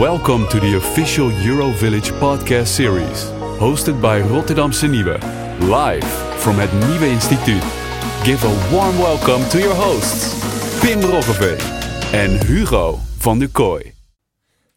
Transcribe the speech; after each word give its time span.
Welcome 0.00 0.48
to 0.48 0.58
the 0.58 0.76
official 0.76 1.28
Eurovillage 1.28 2.12
podcast 2.18 2.68
series, 2.68 3.24
hosted 3.58 4.00
by 4.00 4.22
Rotterdamse 4.22 4.88
Nieuwe, 4.88 5.18
live 5.68 6.04
from 6.38 6.56
het 6.56 6.72
Nieuwe 6.72 7.10
Instituut. 7.10 7.62
Give 8.24 8.42
a 8.44 8.70
warm 8.72 8.98
welcome 8.98 9.46
to 9.50 9.58
your 9.58 9.74
hosts, 9.74 10.32
Pim 10.80 11.00
Roggeveen 11.00 11.60
and 12.14 12.42
Hugo 12.44 12.98
van 13.18 13.38
der 13.38 13.48
Kooi. 13.48 13.92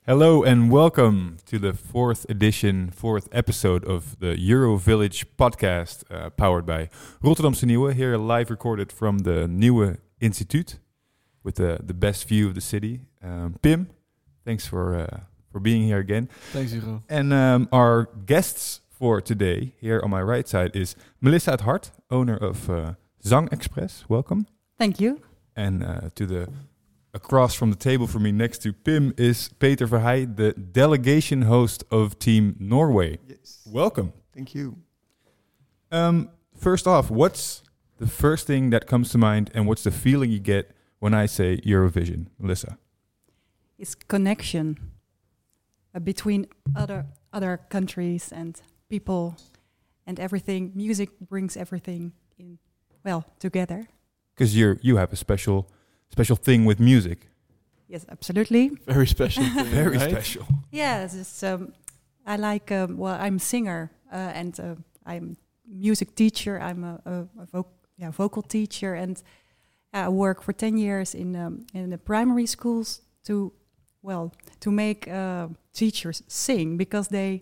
Hello 0.06 0.44
and 0.44 0.70
welcome 0.70 1.38
to 1.46 1.60
the 1.60 1.74
fourth 1.74 2.26
edition, 2.29 2.92
fourth 2.92 3.29
episode 3.32 3.86
of 3.86 4.20
the 4.20 4.38
Euro 4.38 4.76
Village 4.76 5.26
podcast, 5.38 6.04
uh, 6.12 6.29
powered 6.29 6.66
by 6.66 6.90
Rotterdamse 7.24 7.63
Nieuwe. 7.63 7.94
Here, 7.94 8.18
live 8.18 8.50
recorded 8.50 8.92
from 8.92 9.20
the 9.20 9.47
Nieuwe 9.47 9.97
Instituut, 10.20 10.79
with 11.42 11.56
the 11.56 11.79
the 11.82 11.94
best 11.94 12.28
view 12.28 12.47
of 12.47 12.54
the 12.54 12.62
city. 12.62 13.00
Um, 13.24 13.56
Pim, 13.62 13.88
thanks 14.46 14.66
for 14.68 14.96
uh, 14.96 15.20
for 15.52 15.60
being 15.60 15.84
here 15.84 16.00
again. 16.00 16.30
Thanks, 16.54 16.72
Hugo. 16.72 17.03
And 17.09 17.34
um, 17.34 17.67
our 17.72 18.09
guests 18.26 18.81
for 18.90 19.22
today, 19.22 19.73
here 19.80 19.99
on 20.03 20.09
my 20.09 20.22
right 20.22 20.48
side, 20.48 20.76
is 20.76 20.95
Melissa 21.20 21.52
't 21.52 21.62
Hart, 21.62 21.91
owner 22.09 22.38
of 22.38 22.70
uh, 22.70 22.94
ZangExpress. 23.23 24.05
Welcome. 24.08 24.48
Thank 24.77 25.00
you. 25.00 25.22
And 25.55 25.84
uh, 25.84 26.09
to 26.16 26.26
the 26.26 26.50
across 27.13 27.55
from 27.55 27.70
the 27.70 27.77
table 27.77 28.08
for 28.08 28.20
me 28.20 28.31
next 28.31 28.58
to 28.63 28.73
Pim 28.73 29.13
is 29.17 29.50
Peter 29.59 29.88
Verheij, 29.88 30.36
the 30.36 30.52
delegation 30.52 31.44
host 31.44 31.84
of 31.89 32.20
Team 32.20 32.55
Norway. 32.59 33.17
Yes. 33.27 33.62
Welcome. 33.66 34.12
Thank 34.34 34.53
you. 34.53 34.77
Um, 35.91 36.30
first 36.58 36.86
off, 36.88 37.09
what's 37.09 37.64
the 38.00 38.08
first 38.08 38.45
thing 38.48 38.70
that 38.72 38.86
comes 38.86 39.09
to 39.12 39.17
mind, 39.17 39.50
and 39.53 39.66
what's 39.66 39.84
the 39.84 39.91
feeling 39.91 40.30
you 40.30 40.39
get 40.39 40.72
when 41.00 41.14
I 41.14 41.25
say 41.25 41.58
Eurovision, 41.66 42.27
Melissa? 42.38 42.77
It's 43.77 43.95
connection 43.95 44.77
uh, 45.93 45.99
between 45.99 46.47
other 46.75 47.05
other 47.33 47.59
countries 47.70 48.31
and 48.31 48.61
people 48.89 49.36
and 50.08 50.19
everything. 50.19 50.72
Music 50.75 51.09
brings 51.19 51.58
everything 51.58 52.13
in 52.38 52.58
well 53.03 53.23
together. 53.39 53.88
Because 54.35 54.55
you're 54.58 54.77
you 54.81 54.97
have 54.97 55.13
a 55.13 55.16
special 55.16 55.67
special 56.09 56.35
thing 56.35 56.66
with 56.66 56.80
music. 56.80 57.30
Yes, 57.88 58.05
absolutely. 58.09 58.69
Very 58.88 59.08
special. 59.08 59.44
thing, 59.55 59.66
Very 59.66 59.97
right? 59.97 60.09
special. 60.09 60.47
Yes, 60.72 61.13
it's, 61.13 61.44
um, 61.44 61.73
I 62.25 62.35
like. 62.38 62.72
Um, 62.72 62.97
well, 62.97 63.16
I'm 63.19 63.35
a 63.35 63.39
singer 63.39 63.91
uh, 64.11 64.31
and 64.33 64.59
uh, 64.59 64.75
I'm 65.05 65.38
music 65.67 66.16
teacher. 66.16 66.59
I'm 66.59 66.83
a, 66.83 67.00
a, 67.05 67.41
a 67.41 67.45
voc- 67.45 67.73
yeah, 67.97 68.11
vocal 68.11 68.41
teacher, 68.41 68.95
and 68.95 69.22
I 69.94 70.09
work 70.09 70.41
for 70.41 70.53
ten 70.53 70.78
years 70.78 71.13
in 71.13 71.35
um, 71.35 71.66
in 71.73 71.89
the 71.91 71.97
primary 71.97 72.47
schools 72.47 73.02
to 73.25 73.53
well 74.06 74.31
to 74.59 74.72
make 74.72 75.08
uh, 75.08 75.48
teachers 75.73 76.23
sing 76.28 76.78
because 76.78 77.08
they 77.09 77.42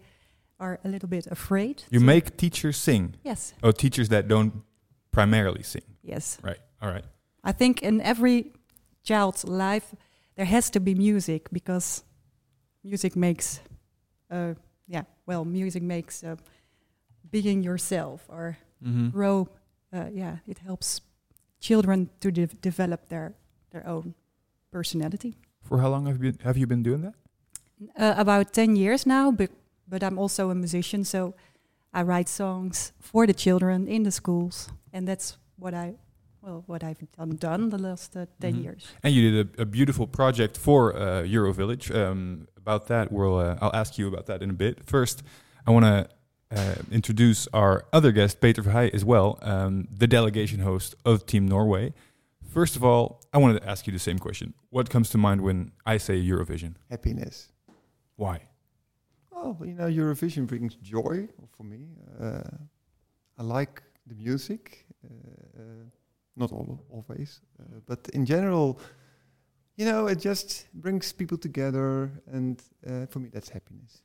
are 0.59 0.79
a 0.83 0.87
little 0.87 1.09
bit 1.09 1.27
afraid. 1.27 1.83
You 1.91 1.99
to- 1.99 2.05
make 2.05 2.37
teachers 2.37 2.77
sing. 2.77 3.15
yes, 3.25 3.53
Oh, 3.63 3.71
teachers 3.71 4.09
that 4.09 4.27
don't 4.27 4.53
primarily 5.11 5.63
sing. 5.63 5.83
yes. 6.03 6.37
Right. 6.43 6.59
All 6.81 6.89
right. 6.91 7.05
I 7.43 7.51
think 7.53 7.81
in 7.81 8.01
every 8.01 8.51
child's 9.03 9.43
life 9.43 9.95
there 10.35 10.45
has 10.47 10.69
to 10.71 10.79
be 10.79 10.95
music 10.95 11.49
because 11.51 12.03
music 12.83 13.15
makes, 13.15 13.59
uh, 14.31 14.53
yeah, 14.87 15.03
well, 15.27 15.45
music 15.45 15.83
makes 15.83 16.23
uh, 16.23 16.35
being 17.31 17.63
yourself 17.63 18.25
or 18.29 18.57
Mhm. 18.81 19.11
grow. 19.11 19.47
Uh, 19.93 20.09
yeah, 20.13 20.37
it 20.47 20.59
helps 20.59 21.01
children 21.59 22.09
to 22.19 22.31
de- 22.31 22.47
develop 22.61 23.07
their 23.09 23.33
their 23.71 23.87
own 23.87 24.13
personality. 24.71 25.35
For 25.63 25.79
how 25.79 25.89
long 25.89 26.05
have 26.07 26.23
you 26.23 26.33
have 26.43 26.57
you 26.57 26.67
been 26.67 26.83
doing 26.83 27.01
that? 27.01 27.13
Uh, 27.97 28.13
about 28.21 28.53
ten 28.53 28.75
years 28.75 29.05
now, 29.05 29.31
but 29.31 29.49
but 29.87 30.03
I'm 30.03 30.17
also 30.19 30.49
a 30.49 30.55
musician, 30.55 31.03
so 31.05 31.33
I 31.93 32.01
write 32.03 32.29
songs 32.29 32.93
for 32.99 33.25
the 33.27 33.33
children 33.33 33.87
in 33.87 34.03
the 34.03 34.11
schools, 34.11 34.69
and 34.93 35.07
that's 35.07 35.37
what 35.59 35.73
I. 35.73 35.95
Well, 36.45 36.63
what 36.67 36.83
I've 36.83 36.99
done, 37.17 37.37
done 37.37 37.69
the 37.69 37.77
last 37.77 38.17
uh, 38.17 38.25
10 38.41 38.53
Mhm. 38.53 38.63
years. 38.63 38.83
And 39.01 39.13
you 39.13 39.31
did 39.31 39.57
a, 39.57 39.61
a 39.61 39.65
beautiful 39.65 40.05
project 40.07 40.57
for 40.57 40.93
uh, 40.93 41.23
Eurovillage. 41.25 41.89
Um, 41.95 42.47
about 42.57 42.87
that, 42.87 43.13
we'll 43.13 43.37
uh, 43.37 43.55
I'll 43.61 43.73
ask 43.73 43.97
you 43.97 44.09
about 44.09 44.25
that 44.25 44.41
in 44.41 44.49
a 44.49 44.53
bit. 44.53 44.83
First, 44.85 45.23
I 45.65 45.71
want 45.71 45.85
to 45.85 46.09
uh, 46.51 46.75
introduce 46.91 47.47
our 47.53 47.85
other 47.93 48.11
guest, 48.11 48.41
Peter 48.41 48.61
Verheij, 48.61 48.93
as 48.93 49.05
well, 49.05 49.39
um, 49.41 49.87
the 49.89 50.05
delegation 50.05 50.59
host 50.59 50.95
of 51.05 51.25
Team 51.25 51.47
Norway. 51.47 51.93
First 52.53 52.75
of 52.75 52.83
all, 52.83 53.21
I 53.33 53.39
wanted 53.39 53.61
to 53.61 53.69
ask 53.69 53.87
you 53.87 53.93
the 53.93 53.99
same 53.99 54.19
question: 54.19 54.53
What 54.69 54.89
comes 54.89 55.09
to 55.09 55.17
mind 55.17 55.41
when 55.41 55.71
I 55.85 55.97
say 55.97 56.21
Eurovision? 56.21 56.75
Happiness. 56.89 57.49
Why? 58.15 58.41
Oh, 59.31 59.57
you 59.61 59.73
know, 59.73 59.89
Eurovision 59.89 60.45
brings 60.45 60.75
joy 60.75 61.27
for 61.57 61.63
me. 61.63 61.87
Uh, 62.21 62.41
I 63.37 63.43
like 63.43 63.81
the 64.05 64.15
music, 64.15 64.85
uh, 65.03 65.59
uh, 65.59 65.63
not 66.35 66.51
all 66.51 66.79
always, 66.89 67.41
uh, 67.59 67.79
but 67.85 68.07
in 68.13 68.25
general, 68.25 68.79
you 69.75 69.85
know, 69.85 70.07
it 70.07 70.19
just 70.19 70.67
brings 70.73 71.11
people 71.11 71.37
together, 71.37 72.11
and 72.31 72.61
uh, 72.87 73.07
for 73.07 73.19
me, 73.19 73.29
that's 73.33 73.49
happiness. 73.49 74.03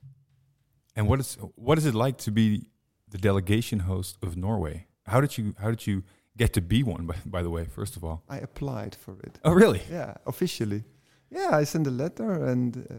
And 0.95 1.07
what 1.07 1.19
is 1.19 1.37
what 1.55 1.77
is 1.77 1.85
it 1.85 1.93
like 1.93 2.17
to 2.19 2.31
be 2.31 2.69
the 3.07 3.17
delegation 3.17 3.79
host 3.79 4.17
of 4.23 4.35
Norway? 4.35 4.87
How 5.05 5.21
did 5.21 5.37
you 5.37 5.53
how 5.59 5.69
did 5.69 5.85
you 5.85 6.03
get 6.39 6.51
to 6.53 6.61
be 6.61 6.79
one? 6.83 7.05
By, 7.05 7.15
by 7.25 7.41
the 7.43 7.49
way, 7.49 7.65
first 7.65 7.95
of 7.97 8.03
all. 8.03 8.17
I 8.29 8.37
applied 8.49 8.95
for 9.03 9.13
it. 9.27 9.33
Oh, 9.43 9.51
really? 9.61 9.81
Yeah, 9.91 10.13
officially. 10.25 10.83
Yeah, 11.29 11.61
I 11.61 11.65
sent 11.65 11.87
a 11.87 11.91
letter, 11.91 12.31
and 12.51 12.71
uh, 12.77 12.93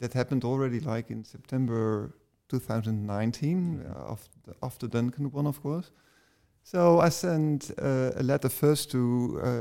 that 0.00 0.12
happened 0.12 0.44
already 0.44 0.80
like 0.80 1.10
in 1.10 1.24
September 1.24 2.14
2019, 2.48 3.82
uh, 3.86 4.12
after, 4.12 4.30
after 4.62 4.88
Duncan 4.88 5.30
won, 5.32 5.46
of 5.46 5.60
course. 5.62 5.90
So 6.62 7.00
I 7.00 7.08
sent 7.10 7.70
uh, 7.82 8.12
a 8.16 8.22
letter 8.22 8.48
first 8.50 8.90
to 8.90 9.00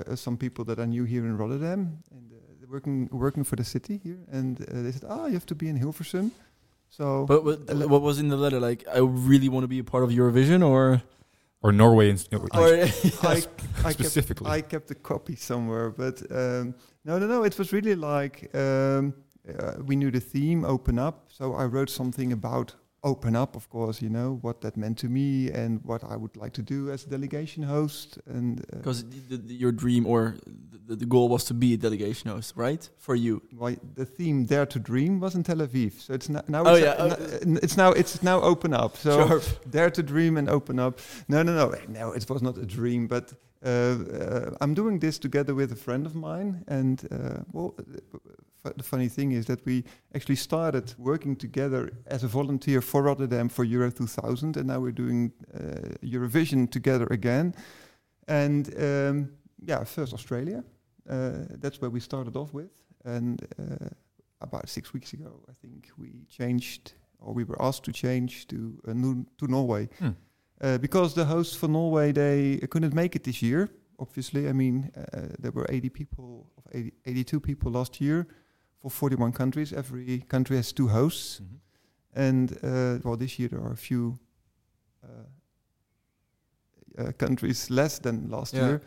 uh, 0.09 0.15
some 0.15 0.37
people 0.37 0.65
that 0.65 0.79
I 0.79 0.85
knew 0.85 1.05
here 1.05 1.25
in 1.25 1.37
Rotterdam, 1.37 1.79
and 2.11 2.31
uh, 2.33 2.67
working 2.69 3.09
working 3.11 3.45
for 3.45 3.55
the 3.55 3.63
city 3.63 3.99
here, 4.03 4.19
and 4.31 4.61
uh, 4.61 4.65
they 4.83 4.91
said, 4.91 5.05
"Ah, 5.09 5.25
you 5.27 5.33
have 5.33 5.45
to 5.45 5.55
be 5.55 5.67
in 5.69 5.77
Hilversum." 5.79 6.31
So 6.89 7.25
But 7.25 7.43
what, 7.45 7.59
le- 7.79 7.87
what 7.87 8.01
was 8.01 8.19
in 8.19 8.27
the 8.29 8.37
letter? 8.37 8.59
Like, 8.69 8.83
I 8.93 8.99
really 8.99 9.49
want 9.49 9.63
to 9.63 9.67
be 9.67 9.79
a 9.79 9.83
part 9.83 10.03
of 10.03 10.09
Eurovision, 10.11 10.61
or 10.63 11.01
Or 11.61 11.71
Norway? 11.71 12.09
In, 12.09 12.19
or, 12.31 12.39
or 12.39 12.49
I, 12.53 12.93
I 13.23 13.41
kept 13.41 13.93
specifically. 13.93 14.49
I 14.49 14.61
kept 14.61 14.91
a 14.91 14.95
copy 14.95 15.35
somewhere, 15.35 15.89
but 15.89 16.21
um, 16.31 16.73
no, 17.03 17.19
no, 17.19 17.27
no. 17.27 17.43
It 17.43 17.57
was 17.57 17.73
really 17.73 17.95
like 17.95 18.53
um, 18.55 19.13
uh, 19.57 19.73
we 19.85 19.95
knew 19.95 20.11
the 20.11 20.19
theme, 20.21 20.63
open 20.63 20.97
up. 20.97 21.25
So 21.29 21.53
I 21.53 21.65
wrote 21.65 21.89
something 21.89 22.31
about 22.31 22.75
open 23.03 23.35
up, 23.35 23.55
of 23.55 23.69
course. 23.69 24.01
You 24.01 24.09
know 24.09 24.39
what 24.41 24.61
that 24.61 24.77
meant 24.77 24.97
to 24.99 25.07
me 25.09 25.49
and 25.51 25.83
what 25.83 26.03
I 26.03 26.15
would 26.15 26.35
like 26.35 26.53
to 26.53 26.61
do 26.61 26.91
as 26.91 27.05
a 27.05 27.09
delegation 27.09 27.63
host. 27.63 28.19
And 28.25 28.61
uh, 28.61 28.77
because 28.77 29.03
the, 29.29 29.37
your 29.53 29.71
dream 29.71 30.05
or 30.05 30.37
the, 30.87 30.95
the 30.95 31.05
goal 31.05 31.29
was 31.29 31.43
to 31.45 31.53
be 31.53 31.73
a 31.73 31.77
delegation 31.77 32.29
host, 32.29 32.53
right? 32.55 32.89
For 32.97 33.15
you. 33.15 33.41
why 33.55 33.77
the 33.95 34.05
theme 34.05 34.45
"Dare 34.45 34.65
to 34.67 34.79
Dream" 34.79 35.19
was 35.19 35.35
in 35.35 35.43
Tel 35.43 35.57
Aviv. 35.57 35.99
So 35.99 36.13
it's 36.13 36.29
no- 36.29 36.43
now. 36.47 36.63
Oh, 36.65 36.75
it's, 36.75 36.85
yeah, 36.85 36.91
uh, 36.91 37.15
n- 37.41 37.59
it's 37.61 37.77
now. 37.77 37.91
It's 37.91 38.23
now 38.23 38.41
open 38.41 38.73
up. 38.73 38.97
So 38.97 39.27
Sharp. 39.27 39.43
dare 39.69 39.91
to 39.91 40.03
dream 40.03 40.37
and 40.37 40.49
open 40.49 40.79
up. 40.79 40.99
No, 41.27 41.43
no, 41.43 41.53
no, 41.53 41.75
no. 41.87 42.11
It 42.11 42.29
was 42.29 42.41
not 42.41 42.57
a 42.57 42.65
dream, 42.65 43.07
but 43.07 43.31
uh, 43.31 43.35
uh, 43.35 43.48
I'm 43.63 44.73
doing 44.73 44.99
this 44.99 45.19
together 45.19 45.53
with 45.53 45.71
a 45.71 45.75
friend 45.75 46.05
of 46.05 46.15
mine. 46.15 46.63
And 46.67 47.07
uh, 47.11 47.43
well, 47.51 47.75
uh, 48.65 48.71
the 48.75 48.83
funny 48.83 49.07
thing 49.09 49.31
is 49.31 49.45
that 49.45 49.65
we 49.65 49.83
actually 50.13 50.35
started 50.35 50.93
working 50.97 51.35
together 51.35 51.91
as 52.07 52.23
a 52.23 52.27
volunteer 52.27 52.81
for 52.81 53.03
Rotterdam 53.03 53.49
for 53.49 53.63
Euro 53.63 53.91
2000, 53.91 54.57
and 54.57 54.67
now 54.67 54.79
we're 54.79 54.91
doing 54.91 55.31
uh, 55.53 55.95
Eurovision 56.03 56.69
together 56.69 57.07
again. 57.09 57.53
And 58.27 58.73
um, 58.77 59.29
yeah, 59.65 59.83
first 59.83 60.13
Australia. 60.13 60.63
Uh, 61.09 61.45
that's 61.59 61.81
where 61.81 61.89
we 61.89 61.99
started 61.99 62.35
off 62.35 62.53
with, 62.53 62.69
and 63.03 63.41
uh, 63.57 63.87
about 64.41 64.69
six 64.69 64.93
weeks 64.93 65.13
ago, 65.13 65.41
I 65.49 65.53
think 65.59 65.89
we 65.97 66.25
changed, 66.29 66.93
or 67.19 67.33
we 67.33 67.43
were 67.43 67.59
asked 67.59 67.83
to 67.85 67.91
change 67.91 68.45
to 68.47 68.79
uh, 68.87 68.93
to 68.93 69.47
Norway, 69.47 69.89
Hmm. 69.97 70.09
Uh, 70.61 70.77
because 70.77 71.13
the 71.13 71.25
hosts 71.25 71.55
for 71.55 71.67
Norway 71.69 72.11
they 72.11 72.59
couldn't 72.69 72.93
make 72.93 73.15
it 73.15 73.23
this 73.23 73.41
year. 73.41 73.69
Obviously, 73.97 74.47
I 74.47 74.53
mean 74.53 74.91
uh, 74.95 75.27
there 75.41 75.51
were 75.51 75.65
80 75.69 75.89
people, 75.89 76.45
80, 76.73 76.91
82 77.05 77.39
people 77.39 77.71
last 77.71 77.99
year, 78.01 78.27
for 78.81 78.89
41 78.89 79.31
countries. 79.33 79.73
Every 79.73 80.19
country 80.27 80.55
has 80.55 80.71
two 80.73 80.87
hosts, 80.87 81.39
Mhm. 81.41 81.59
and 82.15 82.51
uh, 82.63 82.99
well, 83.03 83.17
this 83.17 83.37
year 83.37 83.49
there 83.49 83.61
are 83.61 83.71
a 83.73 83.77
few 83.77 84.17
uh, 85.03 85.07
uh, 86.97 87.11
countries 87.17 87.69
less 87.69 87.99
than 87.99 88.29
last 88.29 88.53
Yeah. 88.53 88.67
year. 88.67 88.81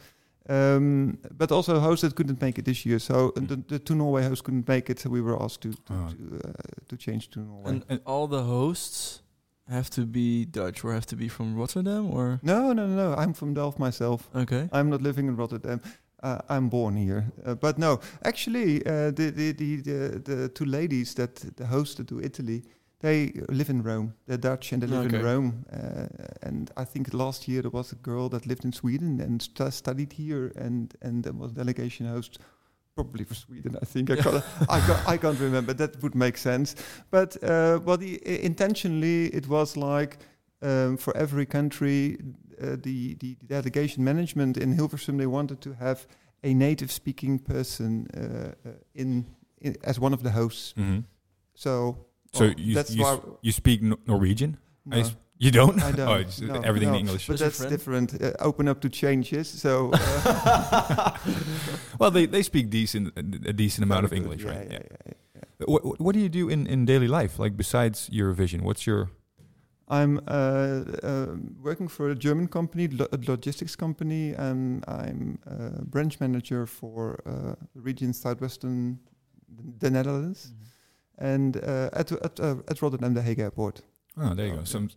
Um, 0.48 1.18
but 1.38 1.52
also 1.52 1.78
hosts 1.78 2.00
that 2.02 2.14
couldn't 2.16 2.40
make 2.40 2.58
it 2.58 2.64
this 2.64 2.84
year. 2.84 2.98
So 2.98 3.30
Mm. 3.36 3.46
the, 3.48 3.56
the 3.68 3.78
two 3.78 3.94
Norway 3.94 4.22
hosts 4.24 4.42
couldn't 4.42 4.66
make 4.68 4.90
it, 4.90 4.98
so 4.98 5.08
we 5.10 5.20
were 5.20 5.40
asked 5.42 5.60
to 5.60 5.70
to, 5.72 5.92
Oh. 5.94 6.10
to, 6.10 6.48
uh, 6.48 6.52
to 6.88 6.96
change 6.96 7.28
to 7.30 7.40
Norway. 7.40 7.70
And, 7.70 7.84
and 7.88 8.00
all 8.04 8.26
the 8.28 8.42
hosts 8.42 9.22
have 9.68 9.90
to 9.90 10.06
be 10.06 10.44
Dutch 10.44 10.84
or 10.84 10.92
have 10.92 11.06
to 11.06 11.16
be 11.16 11.28
from 11.28 11.56
Rotterdam, 11.56 12.10
or 12.10 12.40
no, 12.42 12.72
no, 12.72 12.86
no, 12.86 12.94
no. 13.10 13.14
I'm 13.14 13.32
from 13.34 13.54
Delft 13.54 13.78
myself. 13.78 14.28
okay. 14.34 14.68
I'm 14.72 14.90
not 14.90 15.02
living 15.02 15.28
in 15.28 15.36
Rotterdam. 15.36 15.80
uh, 16.22 16.38
I'm 16.48 16.68
born 16.68 16.96
here. 16.96 17.32
Uh, 17.44 17.54
but 17.54 17.78
no, 17.78 18.00
actually, 18.24 18.84
uh, 18.86 19.10
the, 19.10 19.30
the, 19.30 19.52
the, 19.52 19.76
the, 19.76 20.22
the 20.24 20.48
two 20.48 20.64
ladies 20.64 21.14
that 21.14 21.36
the 21.56 21.64
hosted 21.64 22.08
to 22.08 22.20
Italy, 22.20 22.62
they 23.00 23.32
live 23.48 23.68
in 23.70 23.82
Rome. 23.82 24.14
They're 24.26 24.36
Dutch 24.36 24.72
and 24.72 24.82
they 24.82 24.86
live 24.86 25.12
in 25.12 25.24
Rome. 25.24 25.64
Uh, 25.72 26.06
and 26.42 26.70
I 26.76 26.84
think 26.84 27.12
last 27.12 27.48
year 27.48 27.62
there 27.62 27.70
was 27.70 27.92
a 27.92 27.96
girl 27.96 28.28
that 28.28 28.46
lived 28.46 28.64
in 28.64 28.72
Sweden 28.72 29.20
and 29.20 29.42
stu- 29.42 29.70
studied 29.70 30.12
here, 30.12 30.52
and 30.56 30.94
and 31.02 31.24
there 31.24 31.32
was 31.32 31.52
delegation 31.52 32.06
host. 32.06 32.38
Probably 32.94 33.24
for 33.24 33.34
Sweden, 33.34 33.76
I 33.80 33.84
think. 33.86 34.10
I 34.10 34.16
can't, 34.16 34.44
I, 34.68 34.80
can't, 34.80 35.08
I 35.08 35.16
can't 35.16 35.40
remember. 35.40 35.72
That 35.72 36.02
would 36.02 36.14
make 36.14 36.36
sense. 36.36 36.74
But 37.10 37.42
uh, 37.42 37.80
well, 37.84 37.96
the, 37.96 38.20
intentionally, 38.44 39.26
it 39.28 39.48
was 39.48 39.76
like 39.76 40.18
um, 40.60 40.98
for 40.98 41.16
every 41.16 41.46
country, 41.46 42.18
uh, 42.60 42.76
the, 42.82 43.14
the 43.14 43.36
delegation 43.46 44.04
management 44.04 44.56
in 44.58 44.76
Hilversum 44.76 45.16
they 45.16 45.26
wanted 45.26 45.60
to 45.62 45.72
have 45.74 46.06
a 46.44 46.52
native-speaking 46.52 47.38
person 47.38 48.06
uh, 48.14 48.68
uh, 48.68 48.72
in, 48.94 49.24
in 49.62 49.74
as 49.84 49.98
one 49.98 50.12
of 50.12 50.22
the 50.22 50.30
hosts. 50.30 50.74
Mhm. 50.76 51.04
So 51.54 51.96
So 52.34 52.44
well, 52.46 52.54
you 52.58 52.74
that's 52.74 52.94
you, 52.94 53.02
why 53.02 53.18
you 53.42 53.52
speak 53.52 53.80
no- 53.82 53.98
Norwegian? 54.06 54.58
no, 54.84 54.96
I 54.96 55.00
s- 55.00 55.16
you 55.44 55.50
don't? 55.50 55.78
I 55.82 55.92
don't. 55.92 56.08
oh, 56.08 56.46
no, 56.54 56.60
everything 56.70 56.90
no. 56.90 56.94
in 56.98 57.00
English. 57.04 57.26
But 57.28 57.38
that's 57.38 57.64
different. 57.74 58.08
Uh, 58.14 58.32
open 58.48 58.68
up 58.68 58.78
to 58.80 58.88
changes. 58.88 59.46
So 59.64 59.90
uh, 59.92 61.18
well, 61.98 62.10
they, 62.10 62.26
they 62.26 62.42
speak 62.42 62.70
decent 62.70 63.12
a 63.16 63.52
decent 63.52 63.82
amount 63.84 64.04
of. 64.06 64.12
English, 64.12 64.42
Yeah, 64.44 64.50
right? 64.58 64.68
yeah, 64.70 64.78
yeah, 64.90 65.12
yeah. 65.36 65.66
What, 65.72 65.82
what- 65.84 66.00
what 66.00 66.12
do 66.14 66.20
you 66.20 66.28
do 66.28 66.48
in, 66.54 66.66
in 66.66 66.84
daily 66.86 67.08
life, 67.08 67.38
like 67.42 67.56
besides 67.56 68.08
Eurovision? 68.12 68.60
What's 68.62 68.86
your 68.86 69.08
I'm 69.88 70.20
uh, 70.26 70.84
um 71.02 71.56
working 71.68 71.88
for 71.88 72.10
a 72.10 72.14
German 72.26 72.46
company, 72.48 72.88
lo- 72.88 73.08
a 73.12 73.18
logistics 73.32 73.76
company, 73.76 74.24
and 74.46 74.84
I'm 74.88 75.38
uh, 75.46 75.82
branch 75.92 76.14
manager 76.20 76.66
for 76.66 77.00
uh, 77.26 77.54
the 77.74 77.80
region 77.82 78.12
southwestern, 78.12 78.98
the 79.82 79.90
Netherlands, 79.90 80.52
and 81.18 81.56
uh, 81.56 82.00
at 82.00 82.12
at, 82.12 82.40
uh, 82.40 82.56
at 82.70 82.80
Rotterdam, 82.82 83.14
the 83.14 83.22
Hague 83.22 83.40
Airport. 83.42 83.82
Oh, 84.16 84.34
there 84.34 84.46
you 84.46 84.52
Oh, 84.52 84.56
go. 84.56 84.60
yeah. 84.62 84.66
Some 84.74 84.88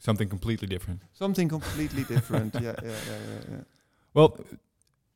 something 0.00 0.28
completely 0.28 0.66
different. 0.68 1.02
Something 1.12 1.48
completely 1.48 2.02
different. 2.04 2.54
yeah, 2.54 2.74
yeah, 2.82 2.90
yeah, 3.10 3.18
yeah, 3.30 3.40
yeah. 3.50 3.62
Well, 4.14 4.36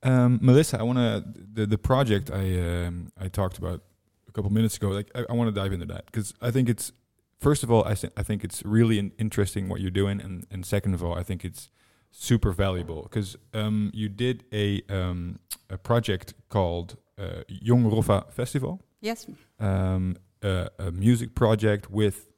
um, 0.03 0.39
Melissa, 0.43 0.79
I 0.79 0.83
want 0.83 0.99
to 0.99 1.25
the 1.55 1.67
the 1.67 1.79
project 1.79 2.31
I 2.31 2.45
um, 2.87 3.09
I 3.25 3.29
talked 3.29 3.59
about 3.59 3.81
a 4.29 4.33
couple 4.33 4.51
minutes 4.53 4.77
ago. 4.77 4.89
Like, 4.91 5.11
I, 5.15 5.25
I 5.29 5.33
want 5.33 5.49
to 5.55 5.61
dive 5.61 5.73
into 5.73 5.87
that 5.87 6.07
because 6.07 6.33
I 6.41 6.51
think 6.53 6.69
it's 6.69 6.93
first 7.41 7.63
of 7.65 7.71
all, 7.71 7.85
I, 7.93 7.95
th- 7.95 8.13
I 8.17 8.23
think 8.23 8.45
it's 8.45 8.63
really 8.65 8.99
in- 8.99 9.13
interesting 9.19 9.69
what 9.69 9.81
you're 9.81 9.91
doing, 10.03 10.21
and 10.21 10.47
and 10.53 10.65
second 10.67 10.95
of 10.95 11.03
all, 11.03 11.15
I 11.21 11.23
think 11.25 11.45
it's 11.45 11.71
super 12.11 12.53
valuable 12.53 13.03
because 13.03 13.37
um, 13.55 13.91
you 13.95 14.09
did 14.09 14.45
a 14.53 14.83
um, 14.89 15.39
a 15.71 15.77
project 15.79 16.35
called 16.49 16.97
uh, 17.19 17.43
Young 17.49 17.85
Roffa 17.91 18.31
Festival, 18.33 18.83
Yes. 19.01 19.27
um, 19.59 20.17
a, 20.43 20.69
a 20.79 20.91
music 20.91 21.35
project 21.35 21.91
with 21.91 22.29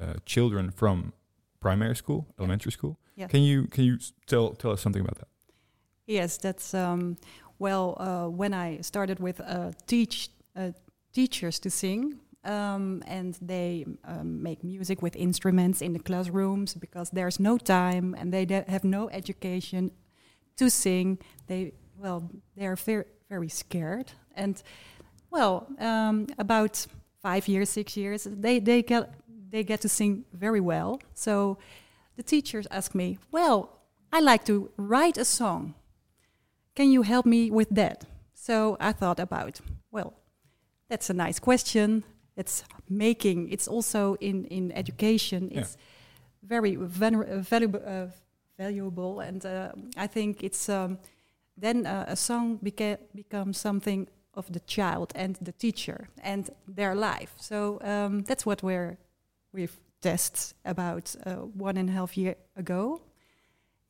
uh, 0.00 0.14
children 0.26 0.70
from 0.70 1.12
primary 1.62 1.96
school, 1.96 2.26
elementary 2.38 2.72
school. 2.72 2.98
Yeah. 3.16 3.28
Can 3.28 3.42
you 3.42 3.66
can 3.68 3.84
you 3.84 3.98
tell 4.26 4.50
tell 4.54 4.72
us 4.72 4.80
something 4.82 5.02
about 5.02 5.18
that? 5.18 5.28
Yes, 6.06 6.36
that's 6.36 6.74
um, 6.74 7.16
well. 7.58 7.96
Uh, 7.98 8.28
when 8.28 8.52
I 8.52 8.80
started 8.80 9.20
with 9.20 9.40
uh, 9.40 9.70
teach 9.86 10.30
uh, 10.56 10.72
teachers 11.12 11.60
to 11.60 11.70
sing, 11.70 12.18
um, 12.44 13.02
and 13.06 13.38
they 13.40 13.86
um, 14.04 14.42
make 14.42 14.64
music 14.64 15.02
with 15.02 15.16
instruments 15.16 15.80
in 15.80 15.92
the 15.92 16.00
classrooms 16.00 16.74
because 16.74 17.10
there's 17.10 17.38
no 17.38 17.58
time 17.58 18.16
and 18.18 18.32
they 18.32 18.64
have 18.68 18.84
no 18.84 19.08
education 19.10 19.90
to 20.56 20.68
sing. 20.68 21.18
They 21.46 21.72
well, 21.98 22.30
they're 22.56 22.76
very 22.76 23.04
very 23.28 23.48
scared, 23.48 24.12
and 24.34 24.62
well, 25.30 25.66
um, 25.78 26.26
about 26.38 26.86
five 27.22 27.46
years, 27.48 27.70
six 27.70 27.96
years, 27.96 28.24
they 28.24 28.58
they 28.60 28.82
get 28.82 29.14
they 29.52 29.62
get 29.62 29.80
to 29.82 29.88
sing 29.88 30.24
very 30.32 30.60
well. 30.60 31.00
So 31.14 31.58
the 32.16 32.22
teachers 32.22 32.66
ask 32.70 32.94
me, 32.94 33.18
well, 33.30 33.58
I 34.12 34.20
like 34.20 34.44
to 34.46 34.70
write 34.76 35.16
a 35.20 35.24
song. 35.24 35.74
Can 36.74 36.90
you 36.90 37.02
help 37.02 37.24
me 37.26 37.50
with 37.50 37.68
that? 37.70 38.04
So 38.34 38.76
I 38.80 38.92
thought 38.92 39.20
about, 39.20 39.60
well, 39.90 40.14
that's 40.88 41.10
a 41.10 41.14
nice 41.14 41.38
question. 41.38 42.02
It's 42.36 42.64
making, 42.88 43.50
it's 43.52 43.68
also 43.68 44.16
in, 44.20 44.46
in 44.46 44.72
education, 44.72 45.50
Yeah. 45.50 45.60
it's 45.60 45.76
very 46.42 46.76
vener- 46.76 47.40
valuable, 47.40 47.82
uh, 47.86 48.06
valuable. 48.58 49.20
And 49.20 49.44
uh, 49.46 49.72
I 49.96 50.06
think 50.06 50.42
it's 50.42 50.68
um, 50.68 50.98
then 51.56 51.86
uh, 51.86 52.06
a 52.08 52.16
song 52.16 52.58
beca- 52.58 52.98
becomes 53.14 53.58
something 53.58 54.08
of 54.34 54.50
the 54.52 54.60
child 54.60 55.12
and 55.14 55.36
the 55.42 55.52
teacher 55.52 56.08
and 56.22 56.48
their 56.66 56.94
life. 56.94 57.34
So 57.36 57.78
um, 57.82 58.22
that's 58.22 58.46
what 58.46 58.62
we're, 58.62 58.96
we've 59.52 59.76
tested 60.00 60.54
about 60.64 61.14
uh, 61.26 61.34
one 61.58 61.76
and 61.80 61.88
a 61.88 61.92
half 61.92 62.16
year 62.16 62.34
ago. 62.56 63.00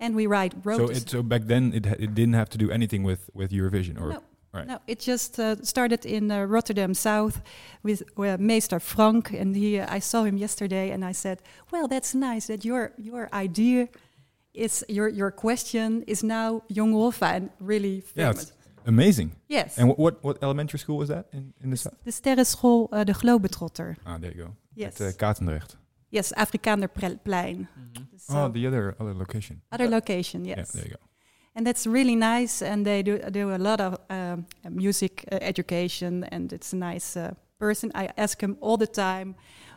And 0.00 0.14
we 0.16 0.26
write 0.26 0.54
So 0.64 0.90
it 0.90 1.08
so 1.08 1.22
back 1.22 1.42
then 1.46 1.72
it 1.74 1.86
ha- 1.86 1.96
it 1.98 2.14
didn't 2.14 2.34
have 2.34 2.48
to 2.50 2.58
do 2.58 2.70
anything 2.70 3.04
with 3.06 3.30
with 3.34 3.52
Eurovision 3.52 3.96
or 4.00 4.08
No. 4.08 4.22
right. 4.54 4.66
No, 4.66 4.78
it 4.86 5.06
just 5.06 5.38
uh, 5.38 5.54
started 5.62 6.04
in 6.04 6.30
uh, 6.30 6.44
Rotterdam 6.48 6.94
South 6.94 7.40
with 7.82 8.02
uh, 8.18 8.36
Meester 8.38 8.80
Frank, 8.80 9.32
and 9.32 9.54
he. 9.56 9.78
Uh, 9.80 9.96
I 9.96 10.00
saw 10.00 10.24
him 10.24 10.36
yesterday, 10.36 10.90
and 10.94 11.04
I 11.04 11.12
said, 11.14 11.38
"Well, 11.70 11.88
that's 11.88 12.14
nice 12.14 12.46
that 12.52 12.64
your 12.64 12.90
your 12.98 13.28
idea 13.44 13.88
is 14.52 14.84
your 14.88 15.08
your 15.08 15.30
question 15.30 16.02
is 16.06 16.22
now 16.22 16.62
Young 16.68 16.92
Roffa 16.94 17.26
and 17.36 17.50
really 17.60 18.02
Yeah, 18.16 18.32
famous." 18.32 18.42
it's 18.42 18.52
amazing. 18.86 19.30
yes, 19.48 19.78
And 19.78 19.94
what, 19.96 20.14
what 20.24 20.36
elementary 20.42 20.78
school 20.78 20.98
was 20.98 21.08
that 21.08 21.26
in 21.32 21.52
in 21.62 21.70
the 21.70 21.76
south? 21.76 21.94
de 22.04 22.10
sterrenschool 22.10 22.88
uh, 22.92 23.04
de 23.04 23.12
Globetrotter. 23.12 23.96
Ah, 24.04 24.18
there 24.18 24.32
you 24.36 24.44
go. 24.44 24.50
Yes, 24.74 25.00
At 25.00 25.14
uh, 25.14 25.16
Katendrecht. 25.18 25.76
yes, 26.10 26.32
Afrikaanderplein. 26.36 27.66
Mhm. 27.76 28.06
So 28.18 28.34
oh, 28.44 28.48
the 28.52 28.66
other 28.66 28.94
other 29.00 29.14
location. 29.14 29.62
other 29.70 29.88
location. 29.88 30.44
Yes. 30.44 30.56
Yeah, 30.58 30.64
there 30.72 30.84
you 30.84 30.90
go. 30.96 31.00
and 31.54 31.66
that's 31.66 31.86
really 31.86 32.16
nice. 32.16 32.62
And 32.64 32.84
they 32.84 33.02
do 33.02 33.18
do 33.30 33.50
a 33.54 33.58
lot 33.58 33.80
of 33.80 33.94
um, 34.10 34.46
music 34.70 35.24
uh, 35.32 35.38
education, 35.40 36.24
and 36.32 36.52
it's 36.52 36.72
a 36.72 36.76
nice 36.76 37.16
uh, 37.20 37.30
person. 37.58 37.90
I 37.94 38.08
ask 38.16 38.40
him 38.40 38.56
all 38.60 38.76
the 38.78 38.86
time, 38.86 39.34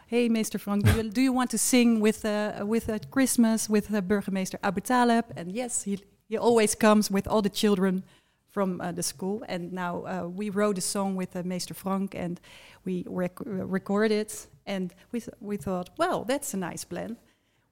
"Hey, 0.07 0.29
Mr. 0.29 0.59
Frank, 0.59 0.83
do 0.85 0.91
you, 0.91 1.09
do 1.15 1.21
you 1.21 1.33
want 1.35 1.49
to 1.51 1.57
sing 1.57 2.01
with 2.01 2.23
uh, 2.25 2.65
with 2.69 2.89
uh, 2.89 2.97
Christmas 3.09 3.67
with 3.69 3.89
uh, 3.93 4.01
Burgemeester 4.01 4.59
Aboutaleb?" 4.61 5.23
And 5.35 5.51
yes, 5.51 5.83
he 5.85 5.97
he 6.29 6.37
always 6.37 6.75
comes 6.75 7.11
with 7.11 7.27
all 7.27 7.41
the 7.41 7.49
children 7.53 8.03
from 8.51 8.79
uh, 8.81 8.91
the 8.93 9.03
school. 9.03 9.43
And 9.47 9.71
now 9.73 10.05
uh, 10.05 10.27
we 10.37 10.49
wrote 10.49 10.77
a 10.77 10.81
song 10.81 11.17
with 11.17 11.35
uh, 11.35 11.43
Meester 11.43 11.73
Frank, 11.75 12.15
and 12.15 12.39
we 12.85 13.03
rec- 13.07 13.41
uh, 13.45 13.65
recorded. 13.73 14.31
And 14.65 14.93
we 15.11 15.19
th- 15.19 15.37
we 15.39 15.57
thought, 15.57 15.89
well, 15.97 16.23
that's 16.25 16.53
a 16.53 16.57
nice 16.57 16.85
plan. 16.85 17.17